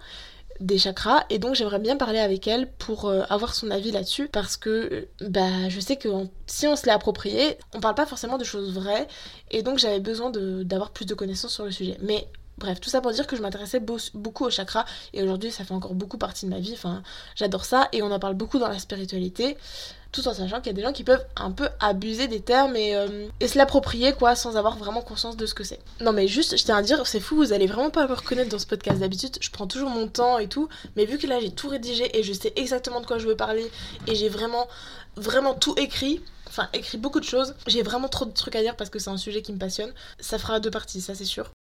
des 0.60 0.78
chakras 0.78 1.24
et 1.30 1.40
donc 1.40 1.56
j'aimerais 1.56 1.80
bien 1.80 1.98
parler 1.98 2.20
avec 2.20 2.48
elle 2.48 2.72
pour 2.72 3.06
euh, 3.06 3.24
avoir 3.30 3.54
son 3.54 3.70
avis 3.72 3.92
là-dessus 3.92 4.28
parce 4.28 4.58
que 4.58 4.70
euh, 4.70 5.30
bah 5.30 5.70
je 5.70 5.80
sais 5.80 5.96
que 5.98 6.08
si 6.48 6.68
on 6.68 6.76
se 6.76 6.86
l'est 6.86 6.92
approprié 6.92 7.58
on 7.74 7.80
parle 7.80 7.96
pas 7.96 8.06
forcément 8.06 8.38
de 8.38 8.44
choses 8.44 8.74
vraies 8.74 9.08
et 9.52 9.64
donc 9.64 9.80
j'avais 9.80 10.00
besoin 10.00 10.32
d'avoir 10.32 10.92
plus 10.92 11.06
de 11.06 11.14
connaissances 11.14 11.54
sur 11.54 11.66
le 11.66 11.72
sujet. 11.72 11.98
Mais 12.02 12.28
Bref, 12.58 12.82
tout 12.82 12.90
ça 12.90 13.02
pour 13.02 13.12
dire 13.12 13.28
que 13.28 13.36
je 13.36 13.42
m'intéressais 13.44 13.80
beaucoup 13.80 14.46
au 14.46 14.50
chakra 14.50 14.84
et 15.14 15.22
aujourd'hui 15.22 15.52
ça 15.52 15.64
fait 15.64 15.76
encore 15.76 15.94
beaucoup 15.94 16.18
partie 16.18 16.46
de 16.48 16.50
ma 16.50 16.60
vie. 16.60 16.74
Enfin, 16.74 17.04
j'adore 17.36 17.66
ça 17.66 17.88
et 17.92 18.02
on 18.02 18.12
en 18.12 18.18
parle 18.18 18.34
beaucoup 18.34 18.58
dans 18.58 18.68
la 18.68 18.80
spiritualité, 18.80 19.58
tout 20.12 20.28
en 20.28 20.34
sachant 20.34 20.58
qu'il 20.58 20.68
y 20.68 20.70
a 20.72 20.74
des 20.74 20.82
gens 20.82 20.92
qui 20.92 21.04
peuvent 21.04 21.24
un 21.36 21.52
peu 21.52 21.70
abuser 21.80 22.28
des 22.28 22.40
termes 22.40 22.76
et, 22.76 22.96
euh, 22.96 23.28
et 23.40 23.48
se 23.48 23.60
l'approprier 23.60 24.14
quoi 24.14 24.36
sans 24.36 24.58
avoir 24.58 24.76
vraiment 24.76 25.02
conscience 25.02 25.38
de 25.38 25.46
ce 25.46 25.54
que 25.54 25.64
c'est. 25.64 25.80
Non 26.02 26.14
mais 26.14 26.28
juste, 26.28 26.58
je 26.58 26.64
tiens 26.64 26.78
à 26.78 26.82
dire, 26.82 27.06
c'est 27.06 27.20
fou, 27.20 27.36
vous 27.36 27.54
allez 27.54 27.68
vraiment 27.68 27.92
pas 27.92 28.08
me 28.08 28.14
reconnaître 28.14 28.50
dans 28.50 28.58
ce 28.58 28.66
podcast 28.66 29.00
d'habitude. 29.00 29.38
Je 29.40 29.52
prends 29.52 29.68
toujours 29.68 29.92
mon 29.92 30.08
temps 30.08 30.40
et 30.40 30.48
tout, 30.48 30.68
mais 30.96 31.06
vu 31.06 31.20
que 31.20 31.28
là 31.28 31.40
j'ai 31.40 31.52
tout 31.52 31.70
rédigé 31.70 32.18
et 32.18 32.24
je 32.24 32.34
sais 32.34 32.54
exactement 32.56 33.02
de 33.02 33.06
quoi 33.06 33.20
je 33.20 33.28
veux 33.28 33.38
parler 33.38 33.70
et 34.08 34.16
j'ai 34.16 34.30
vraiment, 34.30 34.68
vraiment 35.16 35.54
tout 35.54 35.76
écrit 35.78 36.22
enfin 36.48 36.70
écrit 36.74 36.98
beaucoup 36.98 37.20
de 37.20 37.26
choses. 37.26 37.54
J'ai 37.68 37.84
vraiment 37.84 38.08
trop 38.08 38.26
de 38.26 38.32
trucs 38.32 38.56
à 38.56 38.64
dire 38.64 38.76
parce 38.76 38.90
que 38.90 38.98
c'est 38.98 39.12
un 39.12 39.18
sujet 39.18 39.44
qui 39.44 39.54
me 39.54 39.60
passionne. 39.60 39.92
Ça 40.20 40.40
fera 40.40 40.60
deux 40.60 40.72
parties, 40.72 41.02
ça 41.02 41.14
c'est 41.14 41.26
sûr. 41.26 41.52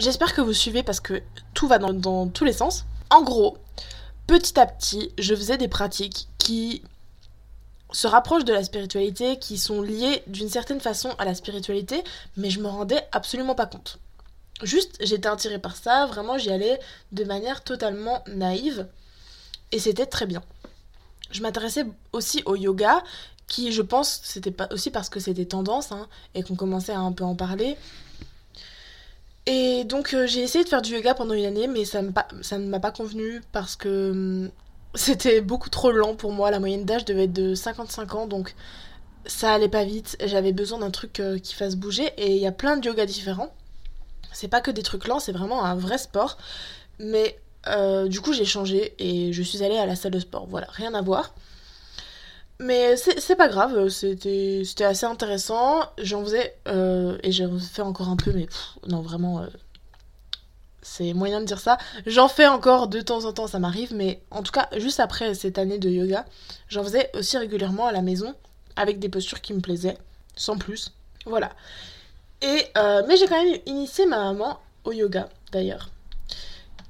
J'espère 0.00 0.34
que 0.34 0.40
vous 0.40 0.54
suivez 0.54 0.82
parce 0.82 0.98
que 0.98 1.22
tout 1.52 1.68
va 1.68 1.78
dans, 1.78 2.26
tous 2.28 2.46
les 2.46 2.54
sens. 2.54 2.86
En 3.10 3.22
gros, 3.22 3.58
petit 4.26 4.58
à 4.58 4.64
petit, 4.64 5.12
je 5.18 5.34
faisais 5.34 5.58
des 5.58 5.68
pratiques 5.68 6.26
qui 6.38 6.82
se 7.92 8.06
rapprochent 8.06 8.46
de 8.46 8.54
la 8.54 8.64
spiritualité, 8.64 9.38
qui 9.38 9.58
sont 9.58 9.82
liées 9.82 10.22
d'une 10.26 10.48
certaine 10.48 10.80
façon 10.80 11.10
à 11.18 11.26
la 11.26 11.34
spiritualité, 11.34 12.02
mais 12.38 12.48
je 12.48 12.60
me 12.60 12.68
rendais 12.68 13.06
absolument 13.12 13.54
pas 13.54 13.66
compte. 13.66 13.98
Juste, 14.62 14.96
j'étais 15.00 15.28
attirée 15.28 15.58
par 15.58 15.76
ça, 15.76 16.06
vraiment 16.06 16.38
j'y 16.38 16.50
allais 16.50 16.80
de 17.12 17.24
manière 17.24 17.62
totalement 17.62 18.24
naïve, 18.26 18.88
et 19.70 19.78
c'était 19.78 20.06
très 20.06 20.24
bien. 20.24 20.42
Je 21.30 21.42
m'intéressais 21.42 21.84
aussi 22.12 22.42
au 22.46 22.56
yoga, 22.56 23.04
qui 23.48 23.70
je 23.70 23.82
pense, 23.82 24.20
c'était 24.22 24.54
aussi 24.72 24.90
parce 24.90 25.10
que 25.10 25.20
c'était 25.20 25.44
tendance, 25.44 25.92
hein, 25.92 26.08
et 26.34 26.42
qu'on 26.42 26.56
commençait 26.56 26.92
à 26.92 27.00
un 27.00 27.12
peu 27.12 27.24
en 27.24 27.34
parler, 27.34 27.76
et 29.50 29.82
donc 29.82 30.14
euh, 30.14 30.28
j'ai 30.28 30.42
essayé 30.42 30.62
de 30.62 30.68
faire 30.68 30.80
du 30.80 30.92
yoga 30.94 31.12
pendant 31.12 31.34
une 31.34 31.44
année, 31.44 31.66
mais 31.66 31.84
ça, 31.84 32.02
ne 32.02 32.66
m'a 32.66 32.80
pas 32.80 32.92
convenu 32.92 33.42
parce 33.50 33.74
que 33.74 34.10
hum, 34.12 34.50
c'était 34.94 35.40
beaucoup 35.40 35.70
trop 35.70 35.90
lent 35.90 36.14
pour 36.14 36.30
moi. 36.30 36.52
La 36.52 36.60
moyenne 36.60 36.84
d'âge 36.84 37.04
devait 37.04 37.24
être 37.24 37.32
de 37.32 37.56
55 37.56 38.14
ans, 38.14 38.26
donc 38.28 38.54
ça 39.26 39.52
allait 39.52 39.68
pas 39.68 39.84
vite. 39.84 40.16
J'avais 40.24 40.52
besoin 40.52 40.78
d'un 40.78 40.92
truc 40.92 41.18
euh, 41.18 41.38
qui 41.38 41.54
fasse 41.54 41.74
bouger, 41.74 42.12
et 42.16 42.36
il 42.36 42.40
y 42.40 42.46
a 42.46 42.52
plein 42.52 42.76
de 42.76 42.86
yoga 42.86 43.06
différents. 43.06 43.52
C'est 44.32 44.46
pas 44.46 44.60
que 44.60 44.70
des 44.70 44.84
trucs 44.84 45.08
lents, 45.08 45.18
c'est 45.18 45.32
vraiment 45.32 45.64
un 45.64 45.74
vrai 45.74 45.98
sport. 45.98 46.38
Mais 47.00 47.36
euh, 47.66 48.06
du 48.06 48.20
coup 48.20 48.32
j'ai 48.32 48.44
changé 48.44 48.94
et 48.98 49.32
je 49.32 49.42
suis 49.42 49.64
allée 49.64 49.78
à 49.78 49.86
la 49.86 49.96
salle 49.96 50.12
de 50.12 50.20
sport. 50.20 50.46
Voilà, 50.48 50.68
rien 50.70 50.94
à 50.94 51.02
voir. 51.02 51.34
Mais 52.62 52.94
c'est 52.98 53.36
pas 53.36 53.48
grave, 53.48 53.88
c'était 53.88 54.62
assez 54.80 55.06
intéressant. 55.06 55.80
J'en 55.96 56.22
faisais, 56.22 56.54
euh, 56.68 57.16
et 57.22 57.32
j'en 57.32 57.58
fais 57.58 57.80
encore 57.80 58.10
un 58.10 58.16
peu, 58.16 58.32
mais 58.34 58.48
non, 58.86 59.00
vraiment, 59.00 59.40
euh, 59.40 59.46
c'est 60.82 61.14
moyen 61.14 61.40
de 61.40 61.46
dire 61.46 61.58
ça. 61.58 61.78
J'en 62.04 62.28
fais 62.28 62.46
encore 62.46 62.88
de 62.88 63.00
temps 63.00 63.24
en 63.24 63.32
temps, 63.32 63.46
ça 63.46 63.58
m'arrive, 63.60 63.94
mais 63.94 64.20
en 64.30 64.42
tout 64.42 64.52
cas, 64.52 64.68
juste 64.76 65.00
après 65.00 65.32
cette 65.32 65.56
année 65.56 65.78
de 65.78 65.88
yoga, 65.88 66.26
j'en 66.68 66.84
faisais 66.84 67.10
aussi 67.14 67.38
régulièrement 67.38 67.86
à 67.86 67.92
la 67.92 68.02
maison, 68.02 68.34
avec 68.76 68.98
des 68.98 69.08
postures 69.08 69.40
qui 69.40 69.54
me 69.54 69.60
plaisaient, 69.60 69.96
sans 70.36 70.58
plus. 70.58 70.92
Voilà. 71.24 71.52
Et, 72.42 72.66
euh, 72.76 73.02
mais 73.08 73.16
j'ai 73.16 73.26
quand 73.26 73.42
même 73.42 73.58
initié 73.64 74.04
ma 74.04 74.18
maman 74.18 74.58
au 74.84 74.92
yoga, 74.92 75.30
d'ailleurs, 75.50 75.88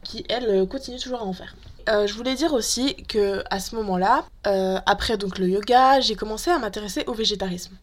qui, 0.02 0.24
elle, 0.28 0.66
continue 0.66 0.98
toujours 0.98 1.20
à 1.20 1.24
en 1.24 1.32
faire. 1.32 1.54
Euh, 1.88 2.06
je 2.06 2.14
voulais 2.14 2.34
dire 2.34 2.52
aussi 2.52 2.94
que 3.08 3.42
à 3.50 3.60
ce 3.60 3.74
moment-là, 3.76 4.24
euh, 4.46 4.78
après 4.86 5.16
donc 5.16 5.38
le 5.38 5.48
yoga, 5.48 6.00
j'ai 6.00 6.14
commencé 6.14 6.50
à 6.50 6.58
m'intéresser 6.58 7.04
au 7.06 7.14
végétarisme. 7.14 7.76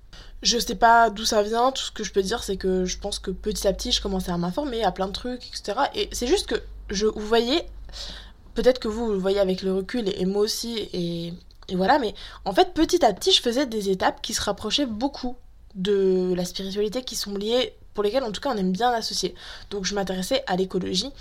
Je 0.44 0.60
sais 0.60 0.76
pas 0.76 1.10
d'où 1.10 1.26
ça 1.26 1.42
vient, 1.42 1.72
tout 1.72 1.82
ce 1.84 1.92
que 1.92 2.04
je 2.04 2.12
peux 2.12 2.22
dire 2.22 2.44
c'est 2.44 2.58
que 2.58 2.86
je 2.86 2.98
pense 3.00 3.20
que 3.20 3.32
petit 3.32 3.68
à 3.68 3.74
petit 3.74 3.92
je 3.92 4.02
commençais 4.02 4.32
à 4.32 4.38
m'informer 4.38 4.84
à 4.84 4.92
plein 4.92 5.08
de 5.08 5.14
trucs, 5.14 5.48
etc. 5.48 5.80
Et 5.96 6.10
c'est 6.12 6.28
juste 6.28 6.48
que 6.48 6.56
je, 6.90 7.08
vous 7.08 7.26
voyez, 7.26 7.64
peut-être 8.54 8.80
que 8.80 8.88
vous, 8.88 9.12
le 9.12 9.18
voyez 9.18 9.40
avec 9.40 9.62
le 9.64 9.74
recul 9.74 10.08
et, 10.08 10.26
moi 10.26 10.44
aussi, 10.44 10.78
et, 10.94 11.34
et 11.70 11.76
voilà, 11.76 11.98
mais 11.98 12.14
en 12.46 12.54
fait 12.54 12.74
petit 12.74 13.04
à 13.04 13.14
petit 13.14 13.32
je 13.32 13.42
faisais 13.42 13.66
des 13.66 13.90
étapes 13.90 14.22
qui 14.22 14.34
se 14.34 14.42
rapprochaient 14.42 14.86
beaucoup 14.86 15.38
de 15.76 16.34
la 16.36 16.46
spiritualité 16.46 17.04
qui 17.04 17.16
sont 17.16 17.36
liées, 17.36 17.74
pour 17.94 18.04
lesquelles 18.04 18.24
en 18.24 18.32
tout 18.32 18.42
cas 18.42 18.52
on 18.54 18.58
aime 18.58 18.72
bien 18.72 18.92
associer. 18.92 19.34
Donc 19.72 19.86
je 19.86 19.96
m'intéressais 19.96 20.44
à 20.46 20.56
l'écologie, 20.56 21.12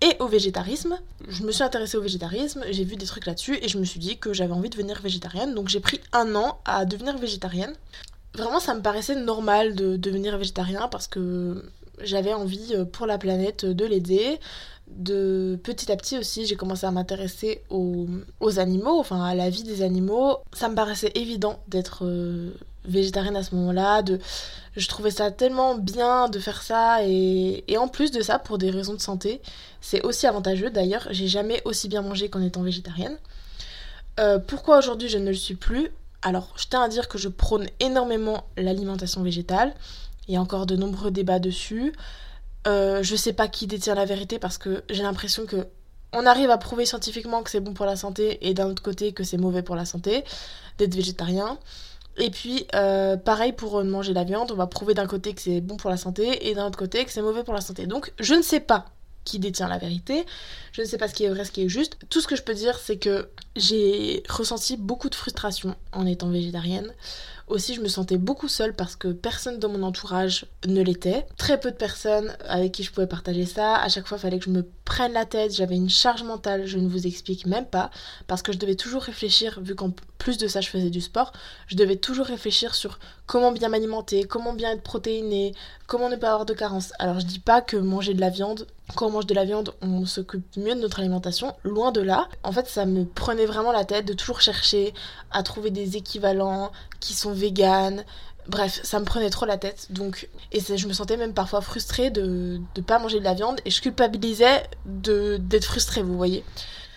et 0.00 0.16
au 0.20 0.26
végétarisme. 0.26 0.98
Je 1.28 1.42
me 1.42 1.52
suis 1.52 1.62
intéressée 1.62 1.96
au 1.96 2.02
végétarisme, 2.02 2.64
j'ai 2.70 2.84
vu 2.84 2.96
des 2.96 3.06
trucs 3.06 3.26
là-dessus 3.26 3.58
et 3.62 3.68
je 3.68 3.78
me 3.78 3.84
suis 3.84 4.00
dit 4.00 4.18
que 4.18 4.32
j'avais 4.32 4.52
envie 4.52 4.68
de 4.68 4.74
devenir 4.74 5.00
végétarienne. 5.00 5.54
Donc 5.54 5.68
j'ai 5.68 5.80
pris 5.80 6.00
un 6.12 6.34
an 6.34 6.60
à 6.64 6.84
devenir 6.84 7.16
végétarienne. 7.18 7.74
Vraiment, 8.34 8.60
ça 8.60 8.74
me 8.74 8.82
paraissait 8.82 9.16
normal 9.16 9.74
de 9.74 9.96
devenir 9.96 10.36
végétarien 10.38 10.88
parce 10.88 11.08
que 11.08 11.64
j'avais 12.00 12.32
envie 12.32 12.74
euh, 12.74 12.84
pour 12.84 13.06
la 13.06 13.18
planète 13.18 13.64
de 13.64 13.84
l'aider. 13.84 14.38
De 14.86 15.58
petit 15.62 15.92
à 15.92 15.96
petit 15.96 16.16
aussi, 16.16 16.46
j'ai 16.46 16.56
commencé 16.56 16.86
à 16.86 16.90
m'intéresser 16.90 17.62
aux, 17.68 18.08
animaux, 18.58 18.98
enfin 18.98 19.22
à 19.22 19.34
la 19.34 19.50
vie 19.50 19.62
des 19.62 19.82
animaux. 19.82 20.38
Ça 20.52 20.68
me 20.68 20.74
paraissait 20.74 21.12
évident 21.14 21.60
d'être 21.68 22.04
euh, 22.06 22.52
végétarienne 22.84 23.36
à 23.36 23.42
ce 23.42 23.54
moment-là, 23.54 24.02
de 24.02 24.18
je 24.76 24.86
trouvais 24.88 25.10
ça 25.10 25.30
tellement 25.30 25.74
bien 25.74 26.28
de 26.28 26.38
faire 26.38 26.62
ça 26.62 27.02
et, 27.02 27.64
en 27.76 27.88
plus 27.88 28.10
de 28.10 28.20
ça 28.22 28.38
pour 28.38 28.58
des 28.58 28.70
raisons 28.70 28.94
de 28.94 29.00
santé, 29.00 29.42
c'est 29.80 30.02
aussi 30.04 30.26
avantageux 30.26 30.70
d'ailleurs, 30.70 31.08
j'ai 31.10 31.26
jamais 31.26 31.60
aussi 31.64 31.88
bien 31.88 32.02
mangé 32.02 32.28
qu'en 32.28 32.42
étant 32.42 32.62
végétarienne. 32.62 33.16
Euh, 34.20 34.38
pourquoi 34.38 34.78
aujourd'hui 34.78 35.08
je 35.08 35.18
ne 35.18 35.28
le 35.28 35.34
suis 35.34 35.54
plus? 35.54 35.90
Alors, 36.22 36.52
je 36.56 36.66
tiens 36.68 36.82
à 36.82 36.88
dire 36.88 37.08
que 37.08 37.18
je 37.18 37.28
prône 37.28 37.66
énormément 37.78 38.44
l'alimentation 38.56 39.22
végétale. 39.22 39.74
Il 40.26 40.34
y 40.34 40.36
a 40.36 40.40
encore 40.40 40.66
de 40.66 40.74
nombreux 40.76 41.10
débats 41.10 41.38
dessus. 41.38 41.92
Euh, 42.66 43.02
je 43.02 43.14
sais 43.14 43.32
pas 43.32 43.48
qui 43.48 43.66
détient 43.66 43.94
la 43.94 44.04
vérité 44.04 44.38
parce 44.38 44.58
que 44.58 44.82
j'ai 44.90 45.02
l'impression 45.02 45.46
que 45.46 45.68
on 46.12 46.26
arrive 46.26 46.50
à 46.50 46.58
prouver 46.58 46.86
scientifiquement 46.86 47.42
que 47.42 47.50
c'est 47.50 47.60
bon 47.60 47.74
pour 47.74 47.86
la 47.86 47.96
santé 47.96 48.48
et 48.48 48.54
d'un 48.54 48.66
autre 48.66 48.82
côté 48.82 49.12
que 49.12 49.24
c'est 49.24 49.36
mauvais 49.36 49.62
pour 49.62 49.76
la 49.76 49.84
santé 49.84 50.24
d'être 50.78 50.94
végétarien. 50.94 51.58
Et 52.18 52.30
puis, 52.30 52.66
euh, 52.74 53.16
pareil 53.16 53.52
pour 53.52 53.82
manger 53.84 54.12
la 54.12 54.24
viande, 54.24 54.50
on 54.50 54.56
va 54.56 54.66
prouver 54.66 54.94
d'un 54.94 55.06
côté 55.06 55.34
que 55.34 55.40
c'est 55.40 55.60
bon 55.60 55.76
pour 55.76 55.90
la 55.90 55.96
santé 55.96 56.48
et 56.48 56.54
d'un 56.54 56.66
autre 56.66 56.78
côté 56.78 57.04
que 57.04 57.10
c'est 57.10 57.22
mauvais 57.22 57.44
pour 57.44 57.54
la 57.54 57.60
santé. 57.60 57.86
Donc, 57.86 58.12
je 58.18 58.34
ne 58.34 58.42
sais 58.42 58.60
pas 58.60 58.86
qui 59.24 59.38
détient 59.38 59.68
la 59.68 59.78
vérité, 59.78 60.24
je 60.72 60.80
ne 60.80 60.86
sais 60.86 60.96
pas 60.96 61.06
ce 61.06 61.14
qui 61.14 61.24
est 61.24 61.28
vrai, 61.28 61.44
ce 61.44 61.52
qui 61.52 61.62
est 61.62 61.68
juste. 61.68 61.98
Tout 62.08 62.20
ce 62.20 62.26
que 62.26 62.34
je 62.34 62.42
peux 62.42 62.54
dire, 62.54 62.78
c'est 62.78 62.96
que 62.96 63.28
j'ai 63.56 64.22
ressenti 64.28 64.76
beaucoup 64.76 65.10
de 65.10 65.14
frustration 65.14 65.76
en 65.92 66.06
étant 66.06 66.30
végétarienne. 66.30 66.92
Aussi, 67.48 67.74
je 67.74 67.80
me 67.80 67.88
sentais 67.88 68.18
beaucoup 68.18 68.46
seule 68.48 68.74
parce 68.74 68.94
que 68.94 69.08
personne 69.08 69.58
dans 69.58 69.70
mon 69.70 69.82
entourage 69.82 70.46
ne 70.66 70.82
l'était. 70.82 71.26
Très 71.38 71.58
peu 71.58 71.70
de 71.70 71.76
personnes 71.76 72.36
avec 72.46 72.72
qui 72.72 72.82
je 72.82 72.92
pouvais 72.92 73.06
partager 73.06 73.46
ça. 73.46 73.76
À 73.76 73.88
chaque 73.88 74.06
fois, 74.06 74.18
il 74.18 74.20
fallait 74.20 74.38
que 74.38 74.44
je 74.44 74.50
me 74.50 74.66
prenne 74.84 75.12
la 75.14 75.24
tête. 75.24 75.54
J'avais 75.54 75.76
une 75.76 75.88
charge 75.88 76.22
mentale, 76.22 76.66
je 76.66 76.78
ne 76.78 76.88
vous 76.88 77.06
explique 77.06 77.46
même 77.46 77.66
pas. 77.66 77.90
Parce 78.26 78.42
que 78.42 78.52
je 78.52 78.58
devais 78.58 78.74
toujours 78.74 79.02
réfléchir, 79.02 79.60
vu 79.62 79.74
qu'en 79.74 79.92
plus 80.18 80.36
de 80.36 80.46
ça, 80.46 80.60
je 80.60 80.68
faisais 80.68 80.90
du 80.90 81.00
sport, 81.00 81.32
je 81.68 81.76
devais 81.76 81.96
toujours 81.96 82.26
réfléchir 82.26 82.74
sur 82.74 82.98
comment 83.26 83.52
bien 83.52 83.68
m'alimenter, 83.68 84.24
comment 84.24 84.52
bien 84.52 84.72
être 84.72 84.82
protéinée, 84.82 85.54
comment 85.86 86.10
ne 86.10 86.16
pas 86.16 86.28
avoir 86.28 86.44
de 86.44 86.54
carence. 86.54 86.92
Alors, 86.98 87.20
je 87.20 87.26
dis 87.26 87.38
pas 87.38 87.62
que 87.62 87.76
manger 87.76 88.14
de 88.14 88.20
la 88.20 88.30
viande, 88.30 88.66
quand 88.96 89.06
on 89.06 89.10
mange 89.10 89.26
de 89.26 89.34
la 89.34 89.44
viande, 89.44 89.74
on 89.82 90.06
s'occupe 90.06 90.44
mieux 90.56 90.74
de 90.74 90.80
notre 90.80 91.00
alimentation. 91.00 91.54
Loin 91.62 91.92
de 91.92 92.00
là. 92.00 92.28
En 92.42 92.52
fait, 92.52 92.66
ça 92.68 92.86
me 92.86 93.04
prenait 93.04 93.46
vraiment 93.46 93.70
la 93.70 93.84
tête 93.84 94.06
de 94.06 94.14
toujours 94.14 94.40
chercher 94.40 94.94
à 95.30 95.42
trouver 95.42 95.70
des 95.70 95.96
équivalents 95.96 96.72
qui 97.00 97.12
sont 97.12 97.32
vegan. 97.38 98.04
Bref, 98.48 98.80
ça 98.82 98.98
me 98.98 99.04
prenait 99.04 99.30
trop 99.30 99.46
la 99.46 99.58
tête. 99.58 99.88
Donc, 99.90 100.28
et 100.52 100.60
je 100.60 100.88
me 100.88 100.92
sentais 100.92 101.16
même 101.16 101.34
parfois 101.34 101.60
frustrée 101.60 102.10
de 102.10 102.60
ne 102.76 102.82
pas 102.82 102.98
manger 102.98 103.18
de 103.18 103.24
la 103.24 103.34
viande 103.34 103.60
et 103.64 103.70
je 103.70 103.80
culpabilisais 103.80 104.64
d'être 104.86 105.64
frustrée, 105.64 106.02
vous 106.02 106.16
voyez. 106.16 106.44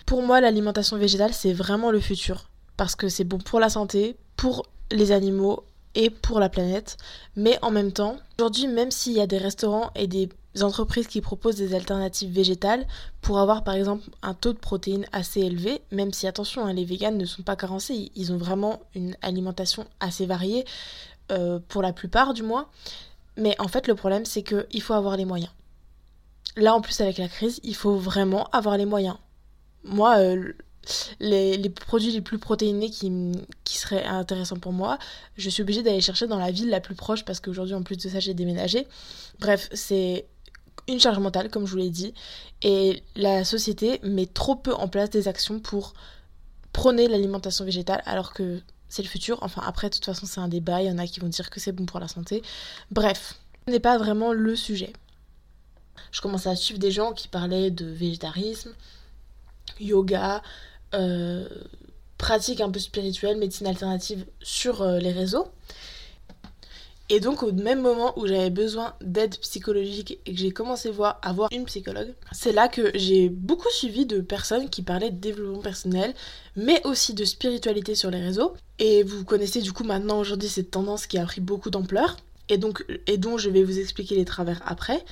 Pour 0.06 0.22
moi, 0.22 0.40
l'alimentation 0.40 0.96
végétale, 0.96 1.32
c'est 1.32 1.52
vraiment 1.52 1.90
le 1.90 2.00
futur. 2.00 2.48
Parce 2.76 2.96
que 2.96 3.08
c'est 3.08 3.24
bon 3.24 3.38
pour 3.38 3.60
la 3.60 3.68
santé, 3.68 4.16
pour 4.36 4.66
les 4.90 5.12
animaux 5.12 5.64
et 5.94 6.10
pour 6.10 6.40
la 6.40 6.48
planète. 6.48 6.96
Mais 7.36 7.58
en 7.62 7.70
même 7.70 7.92
temps, 7.92 8.16
aujourd'hui, 8.38 8.66
même 8.66 8.90
s'il 8.90 9.12
y 9.12 9.20
a 9.20 9.26
des 9.26 9.38
restaurants 9.38 9.90
et 9.94 10.06
des 10.06 10.28
entreprises 10.60 11.06
qui 11.06 11.20
proposent 11.20 11.56
des 11.56 11.74
alternatives 11.74 12.30
végétales 12.30 12.86
pour 13.22 13.38
avoir 13.38 13.64
par 13.64 13.74
exemple 13.74 14.04
un 14.22 14.34
taux 14.34 14.52
de 14.52 14.58
protéines 14.58 15.06
assez 15.12 15.40
élevé, 15.40 15.80
même 15.90 16.12
si 16.12 16.26
attention, 16.26 16.66
hein, 16.66 16.74
les 16.74 16.84
véganes 16.84 17.16
ne 17.16 17.24
sont 17.24 17.42
pas 17.42 17.56
carencés, 17.56 18.12
ils 18.14 18.32
ont 18.32 18.36
vraiment 18.36 18.80
une 18.94 19.16
alimentation 19.22 19.86
assez 20.00 20.26
variée, 20.26 20.66
euh, 21.30 21.58
pour 21.68 21.80
la 21.80 21.92
plupart 21.92 22.34
du 22.34 22.42
moins. 22.42 22.68
Mais 23.38 23.58
en 23.58 23.68
fait 23.68 23.86
le 23.86 23.94
problème 23.94 24.26
c'est 24.26 24.42
qu'il 24.42 24.82
faut 24.82 24.92
avoir 24.92 25.16
les 25.16 25.24
moyens. 25.24 25.52
Là 26.56 26.74
en 26.74 26.82
plus 26.82 27.00
avec 27.00 27.16
la 27.16 27.28
crise, 27.28 27.60
il 27.62 27.74
faut 27.74 27.96
vraiment 27.96 28.48
avoir 28.50 28.76
les 28.76 28.84
moyens. 28.84 29.16
Moi, 29.84 30.18
euh, 30.18 30.52
les, 31.20 31.68
produits 31.70 32.12
les 32.12 32.20
plus 32.20 32.38
protéinés 32.38 32.90
qui, 32.90 33.12
qui 33.64 33.78
seraient 33.78 34.04
intéressants 34.04 34.58
pour 34.58 34.72
moi, 34.72 34.98
je 35.36 35.48
suis 35.48 35.62
obligée 35.62 35.82
d'aller 35.82 36.00
chercher 36.00 36.26
dans 36.26 36.38
la 36.38 36.50
ville 36.50 36.68
la 36.68 36.80
plus 36.80 36.94
proche 36.94 37.24
parce 37.24 37.40
qu'aujourd'hui 37.40 37.74
en 37.74 37.82
plus 37.82 37.96
de 37.96 38.08
ça 38.08 38.20
j'ai 38.20 38.34
déménagé. 38.34 38.86
Bref, 39.38 39.68
c'est 39.72 40.26
une 40.88 41.00
charge 41.00 41.18
mentale, 41.18 41.48
comme 41.50 41.66
je 41.66 41.72
vous 41.72 41.78
l'ai 41.78 41.90
dit, 41.90 42.14
et 42.62 43.02
la 43.14 43.44
société 43.44 44.00
met 44.02 44.26
trop 44.26 44.56
peu 44.56 44.74
en 44.74 44.88
place 44.88 45.10
des 45.10 45.28
actions 45.28 45.60
pour 45.60 45.94
prôner 46.72 47.08
l'alimentation 47.08 47.64
végétale, 47.64 48.02
alors 48.06 48.32
que 48.32 48.60
c'est 48.88 49.02
le 49.02 49.08
futur. 49.08 49.38
Enfin, 49.42 49.62
après, 49.64 49.88
de 49.88 49.94
toute 49.94 50.04
façon, 50.04 50.26
c'est 50.26 50.40
un 50.40 50.48
débat, 50.48 50.82
il 50.82 50.88
y 50.88 50.90
en 50.90 50.98
a 50.98 51.06
qui 51.06 51.20
vont 51.20 51.28
dire 51.28 51.50
que 51.50 51.60
c'est 51.60 51.72
bon 51.72 51.86
pour 51.86 52.00
la 52.00 52.08
santé. 52.08 52.42
Bref, 52.90 53.38
ce 53.66 53.72
n'est 53.72 53.80
pas 53.80 53.96
vraiment 53.98 54.32
le 54.32 54.56
sujet. 54.56 54.92
Je 56.10 56.20
commençais 56.20 56.50
à 56.50 56.56
suivre 56.56 56.80
des 56.80 56.90
gens 56.90 57.12
qui 57.12 57.28
parlaient 57.28 57.70
de 57.70 57.86
végétarisme, 57.86 58.72
yoga, 59.80 60.42
euh, 60.94 61.46
pratique 62.18 62.60
un 62.60 62.70
peu 62.70 62.78
spirituelle, 62.78 63.36
médecine 63.36 63.66
alternative 63.66 64.24
sur 64.42 64.82
euh, 64.82 64.98
les 64.98 65.12
réseaux. 65.12 65.48
Et 67.08 67.20
donc 67.20 67.42
au 67.42 67.52
même 67.52 67.82
moment 67.82 68.18
où 68.18 68.26
j'avais 68.26 68.48
besoin 68.48 68.94
d'aide 69.02 69.36
psychologique 69.38 70.18
et 70.24 70.32
que 70.32 70.38
j'ai 70.38 70.50
commencé 70.50 70.90
à 71.20 71.32
voir 71.32 71.48
une 71.52 71.66
psychologue, 71.66 72.14
c'est 72.30 72.52
là 72.52 72.68
que 72.68 72.90
j'ai 72.94 73.28
beaucoup 73.28 73.68
suivi 73.68 74.06
de 74.06 74.20
personnes 74.22 74.70
qui 74.70 74.80
parlaient 74.80 75.10
de 75.10 75.18
développement 75.18 75.60
personnel, 75.60 76.14
mais 76.56 76.80
aussi 76.86 77.12
de 77.12 77.26
spiritualité 77.26 77.94
sur 77.94 78.10
les 78.10 78.22
réseaux. 78.22 78.54
Et 78.78 79.02
vous 79.02 79.24
connaissez 79.24 79.60
du 79.60 79.72
coup 79.72 79.84
maintenant 79.84 80.20
aujourd'hui 80.20 80.48
cette 80.48 80.70
tendance 80.70 81.06
qui 81.06 81.18
a 81.18 81.24
pris 81.24 81.42
beaucoup 81.42 81.68
d'ampleur 81.68 82.16
et 82.48 82.56
donc 82.56 82.84
et 83.06 83.18
dont 83.18 83.36
je 83.36 83.50
vais 83.50 83.62
vous 83.62 83.78
expliquer 83.78 84.14
les 84.14 84.24
travers 84.24 84.62
après. 84.64 85.04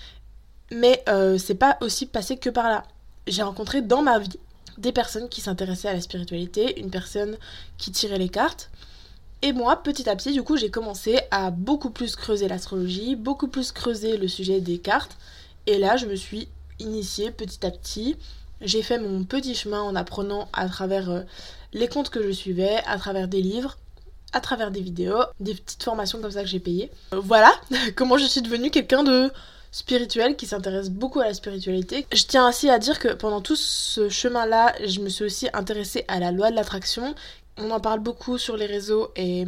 Mais 0.73 1.03
euh, 1.09 1.37
c'est 1.37 1.55
pas 1.55 1.77
aussi 1.83 2.07
passé 2.07 2.37
que 2.38 2.51
par 2.51 2.69
là. 2.69 2.85
J'ai 3.27 3.43
rencontré 3.43 3.83
dans 3.83 4.03
ma 4.03 4.19
vie 4.19 4.38
des 4.81 4.93
personnes 4.93 5.29
qui 5.29 5.40
s'intéressaient 5.40 5.88
à 5.88 5.95
la 5.95 6.01
spiritualité, 6.01 6.81
une 6.81 6.90
personne 6.90 7.37
qui 7.79 7.93
tirait 7.93 8.19
les 8.19 8.29
cartes. 8.29 8.71
Et 9.43 9.53
moi, 9.53 9.83
petit 9.83 10.09
à 10.09 10.16
petit, 10.16 10.33
du 10.33 10.43
coup, 10.43 10.57
j'ai 10.57 10.71
commencé 10.71 11.21
à 11.31 11.51
beaucoup 11.51 11.90
plus 11.90 12.16
creuser 12.16 12.49
l'astrologie, 12.49 13.16
beaucoup 13.16 13.49
plus 13.49 13.73
creuser 13.73 14.16
le 14.16 14.29
sujet 14.29 14.61
des 14.61 14.79
cartes. 14.79 15.16
Et 15.66 15.79
là, 15.79 15.97
je 15.97 16.07
me 16.07 16.14
suis 16.14 16.49
initiée 16.79 17.31
petit 17.31 17.64
à 17.64 17.71
petit. 17.71 18.16
J'ai 18.61 18.83
fait 18.83 18.99
mon 18.99 19.25
petit 19.25 19.55
chemin 19.55 19.81
en 19.81 19.95
apprenant 19.95 20.49
à 20.53 20.69
travers 20.69 21.11
euh, 21.11 21.23
les 21.73 21.88
comptes 21.88 22.11
que 22.11 22.23
je 22.23 22.31
suivais, 22.31 22.83
à 22.87 22.99
travers 22.99 23.29
des 23.29 23.40
livres, 23.40 23.79
à 24.33 24.40
travers 24.40 24.71
des 24.71 24.81
vidéos, 24.81 25.23
des 25.40 25.55
petites 25.55 25.83
formations 25.83 26.21
comme 26.21 26.31
ça 26.31 26.43
que 26.43 26.49
j'ai 26.49 26.61
payées. 26.61 26.90
Euh, 27.14 27.21
voilà 27.23 27.53
comment 27.97 28.19
je 28.19 28.27
suis 28.27 28.43
devenue 28.43 28.71
quelqu'un 28.71 29.03
de 29.03 29.31
spirituel 29.72 30.37
qui 30.37 30.46
s'intéresse 30.46 30.90
beaucoup 30.90 31.20
à 31.20 31.26
la 31.26 31.35
spiritualité. 31.35 32.06
Je 32.12 32.24
tiens 32.24 32.46
ainsi 32.46 32.68
à 32.68 32.78
dire 32.78 32.98
que 32.98 33.09
pendant 33.09 33.40
tout 33.40 33.56
ce 33.56 34.09
chemin-là, 34.09 34.74
je 34.85 35.00
me 35.00 35.09
suis 35.09 35.24
aussi 35.24 35.48
intéressée 35.52 36.04
à 36.09 36.18
la 36.18 36.33
loi 36.33 36.50
de 36.50 36.56
l'attraction. 36.56 37.14
On 37.56 37.70
en 37.70 37.80
parle 37.80 38.00
beaucoup 38.00 38.38
sur 38.38 38.56
les 38.56 38.66
réseaux 38.66 39.11
et 39.16 39.44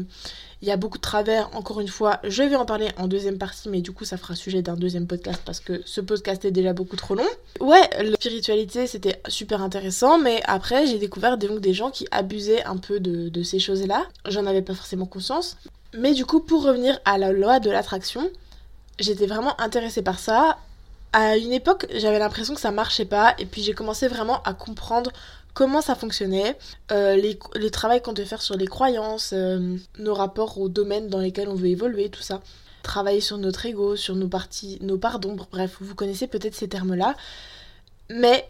il 0.63 0.69
y 0.69 0.71
a 0.71 0.77
beaucoup 0.77 0.99
de 0.99 1.03
travers. 1.03 1.49
Encore 1.57 1.81
une 1.81 1.89
fois, 1.89 2.21
je 2.25 2.43
vais 2.43 2.57
en 2.57 2.65
parler 2.65 2.89
en 2.99 3.09
deuxième 3.09 3.39
partie, 3.39 3.69
mais 3.69 3.81
du 3.81 3.91
coup, 3.91 4.05
ça 4.05 4.17
fera 4.17 4.35
sujet 4.37 4.63
d'un 4.63 4.77
deuxième 4.77 5.07
podcast 5.07 5.43
parce 5.45 5.61
que 5.61 5.83
ce 5.85 6.01
podcast 6.01 6.45
est 6.45 6.51
déjà 6.51 6.73
beaucoup 6.73 6.97
trop 6.97 7.15
long. 7.15 7.27
Ouais, 7.61 7.89
la 8.01 8.15
spiritualité, 8.15 8.87
c'était 8.87 9.21
super 9.29 9.63
intéressant, 9.63 10.19
mais 10.19 10.41
après, 10.45 10.87
j'ai 10.87 10.99
découvert 10.99 11.39
donc 11.39 11.61
des 11.61 11.75
gens 11.75 11.91
qui 11.91 12.07
abusaient 12.11 12.63
un 12.65 12.77
peu 12.77 13.01
de, 13.01 13.29
de 13.29 13.43
ces 13.43 13.59
choses-là. 13.59 14.07
J'en 14.29 14.47
avais 14.47 14.63
pas 14.63 14.75
forcément 14.75 15.07
conscience. 15.07 15.57
Mais 15.95 16.13
du 16.15 16.25
coup, 16.25 16.41
pour 16.41 16.63
revenir 16.63 16.99
à 17.05 17.19
la 17.19 17.33
loi 17.33 17.59
de 17.61 17.71
l'attraction, 17.71 18.31
j'étais 19.03 19.27
vraiment 19.27 19.61
intéressée 19.61 20.03
par 20.03 20.19
ça. 20.19 20.59
À 21.13 21.37
une 21.37 21.53
époque, 21.53 21.87
j'avais 21.95 22.19
l'impression 22.19 22.55
que 22.55 22.61
ça 22.61 22.71
marchait 22.71 23.05
pas, 23.05 23.35
et 23.39 23.45
puis 23.45 23.63
j'ai 23.63 23.75
commencé 23.75 24.09
vraiment 24.09 24.43
à 24.45 24.55
comprendre 24.55 25.13
comment 25.55 25.83
ça 25.83 25.95
fonctionnait, 25.95 26.57
euh, 26.91 27.17
les, 27.17 27.39
les 27.55 27.71
travaux 27.71 28.01
qu'on 28.01 28.13
devait 28.13 28.27
faire 28.27 28.43
sur 28.43 28.57
les 28.57 28.67
croyances, 28.67 29.33
euh, 29.35 29.77
nos 29.99 30.15
rapports 30.15 30.59
aux 30.59 30.69
domaines 30.69 31.09
dans 31.09 31.19
lesquels 31.19 31.49
on 31.49 31.55
veut 31.55 31.69
évoluer, 31.69 32.09
tout 32.09 32.23
ça. 32.23 32.41
Travailler 32.83 33.21
sur 33.21 33.39
notre 33.39 33.65
ego, 33.67 33.97
sur 33.97 34.17
nos 34.17 34.29
parties, 34.29 34.79
nos 34.81 34.99
parts 34.99 35.19
d'ombre, 35.19 35.47
bref, 35.53 35.77
vous 35.81 35.95
connaissez 35.95 36.27
peut-être 36.27 36.55
ces 36.55 36.69
termes-là. 36.69 37.15
Mais 38.09 38.49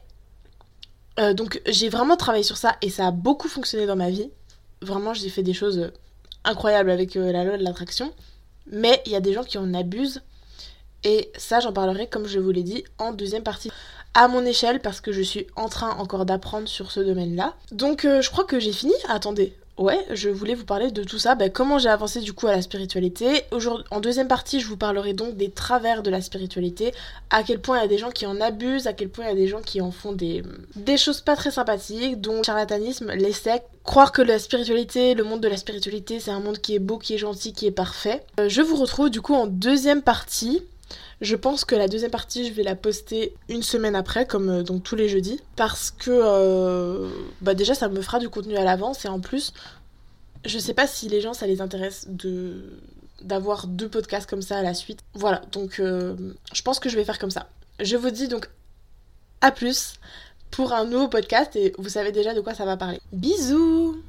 euh, 1.19 1.35
donc 1.35 1.61
j'ai 1.67 1.89
vraiment 1.89 2.17
travaillé 2.17 2.45
sur 2.45 2.57
ça 2.57 2.77
et 2.81 2.89
ça 2.89 3.09
a 3.09 3.11
beaucoup 3.11 3.49
fonctionné 3.49 3.87
dans 3.87 3.97
ma 3.97 4.11
vie. 4.11 4.31
Vraiment, 4.81 5.13
j'ai 5.13 5.29
fait 5.29 5.43
des 5.43 5.53
choses 5.53 5.91
incroyables 6.45 6.91
avec 6.91 7.15
la 7.15 7.45
loi 7.45 7.59
de 7.59 7.63
l'attraction. 7.63 8.13
Mais 8.67 9.03
il 9.07 9.13
y 9.13 9.17
a 9.17 9.21
des 9.21 9.33
gens 9.33 9.45
qui 9.45 9.59
en 9.59 9.75
abusent 9.75 10.23
et 11.05 11.31
ça, 11.37 11.61
j'en 11.61 11.73
parlerai, 11.73 12.07
comme 12.07 12.27
je 12.27 12.39
vous 12.39 12.51
l'ai 12.51 12.63
dit, 12.63 12.85
en 12.99 13.13
deuxième 13.13 13.43
partie 13.43 13.71
à 14.15 14.29
mon 14.29 14.45
échelle 14.45 14.81
parce 14.81 15.01
que 15.01 15.13
je 15.13 15.23
suis 15.23 15.47
en 15.57 15.69
train 15.69 15.91
encore 15.97 16.27
d'apprendre 16.27 16.69
sur 16.69 16.91
ce 16.91 17.01
domaine-là. 17.01 17.55
Donc 17.71 18.05
euh, 18.05 18.21
je 18.21 18.31
crois 18.31 18.45
que 18.45 18.61
j'ai 18.61 18.73
fini. 18.73 18.93
Attendez. 19.09 19.55
Ouais, 19.79 19.99
je 20.11 20.29
voulais 20.29 20.55
vous 20.55 20.67
parler 20.67 20.91
de 20.91 21.03
tout 21.03 21.19
ça, 21.19 21.35
bah, 21.35 21.49
comment 21.49 21.79
j'ai 21.79 21.89
avancé 21.89 22.21
du 22.21 22.35
coup 22.35 22.47
à 22.47 22.53
la 22.53 22.61
spiritualité. 22.61 23.45
En 23.91 24.01
deuxième 24.01 24.29
partie, 24.29 24.61
je 24.61 24.67
vous 24.67 24.77
parlerai 24.77 25.15
donc 25.15 25.35
des 25.37 25.51
travers 25.51 26.03
de 26.03 26.11
la 26.11 26.21
spiritualité, 26.21 26.93
à 27.31 27.43
quel 27.43 27.59
point 27.59 27.79
il 27.79 27.81
y 27.81 27.85
a 27.85 27.89
des 27.89 27.97
gens 27.97 28.11
qui 28.11 28.27
en 28.27 28.39
abusent, 28.39 28.87
à 28.87 28.93
quel 28.93 29.09
point 29.09 29.25
il 29.25 29.29
y 29.29 29.33
a 29.33 29.35
des 29.35 29.49
gens 29.49 29.63
qui 29.63 29.81
en 29.81 29.91
font 29.91 30.13
des, 30.13 30.43
choses 30.99 31.23
pas 31.23 31.37
très 31.37 31.51
sympathiques, 31.51 32.21
dont 32.21 32.43
charlatanisme, 32.43 33.13
les 33.13 33.33
sectes, 33.33 33.67
croire 33.83 34.13
que 34.13 34.21
la 34.21 34.39
spiritualité, 34.39 35.15
le 35.15 35.25
monde 35.25 35.41
de 35.41 35.49
la 35.49 35.57
spiritualité, 35.57 36.21
c'est 36.21 36.31
un 36.31 36.41
monde 36.41 36.59
qui 36.59 36.75
est 36.75 36.79
beau, 36.79 36.99
qui 36.99 37.15
est 37.15 37.19
gentil, 37.19 37.55
qui 37.55 37.67
est 37.67 37.73
parfait. 37.73 38.25
Euh, 38.39 38.51
je 38.51 38.61
vous 38.61 38.77
retrouve 38.77 39.09
du 39.09 39.23
coup 39.23 39.35
en 39.35 39.47
deuxième 39.47 40.03
partie 40.03 40.63
je 41.23 41.37
pense 41.37 41.65
que 41.65 41.77
la 41.77 41.87
deuxième 41.87 42.11
partie, 42.11 42.49
je 42.49 42.53
vais 42.53 42.65
la 42.65 42.75
poster 42.75 43.33
une 43.49 43.63
semaine 43.63 43.95
après, 43.95 44.27
comme 44.27 44.51
euh, 44.51 44.63
tous 44.65 44.97
les 44.97 45.09
jeudis, 45.09 45.41
parce 45.55 45.93
que 45.93 46.11
euh, 46.11 47.09
bah 47.41 47.55
déjà 47.55 47.75
ça 47.75 47.89
me 47.89 48.03
fera 48.03 48.19
du 48.19 48.29
contenu 48.29 48.57
à 48.57 48.65
l'avance 48.65 49.05
et 49.05 49.09
en 49.09 49.21
plus, 49.21 49.53
je 50.45 50.59
sais 50.59 50.75
pas 50.75 50.89
si 50.89 51.09
les 51.09 51.21
gens 51.21 51.33
ça 51.33 51.47
les 51.47 51.61
intéresse 51.61 52.07
de 52.09 52.81
d'avoir 53.23 53.69
deux 53.69 53.89
podcasts 53.89 54.29
comme 54.29 54.43
ça 54.43 54.59
à 54.59 54.63
la 54.63 54.75
suite. 54.75 54.99
Voilà, 55.15 55.43
donc 55.53 55.79
euh, 55.79 56.17
je 56.53 56.63
pense 56.63 56.81
que 56.81 56.89
je 56.89 56.97
vais 56.97 57.05
faire 57.05 57.21
comme 57.21 57.31
ça. 57.31 57.49
Je 57.79 57.97
vous 57.97 58.11
dis 58.11 58.27
donc 58.27 58.51
à 59.41 59.53
plus 59.53 59.95
pour 60.51 60.73
un 60.73 60.85
nouveau 60.85 61.07
podcast 61.07 61.55
et 61.55 61.73
vous 61.79 61.89
savez 61.89 62.11
déjà 62.11 62.35
de 62.35 62.41
quoi 62.41 62.55
ça 62.55 62.65
va 62.65 62.77
parler. 62.77 63.01
Bisous 63.13 64.03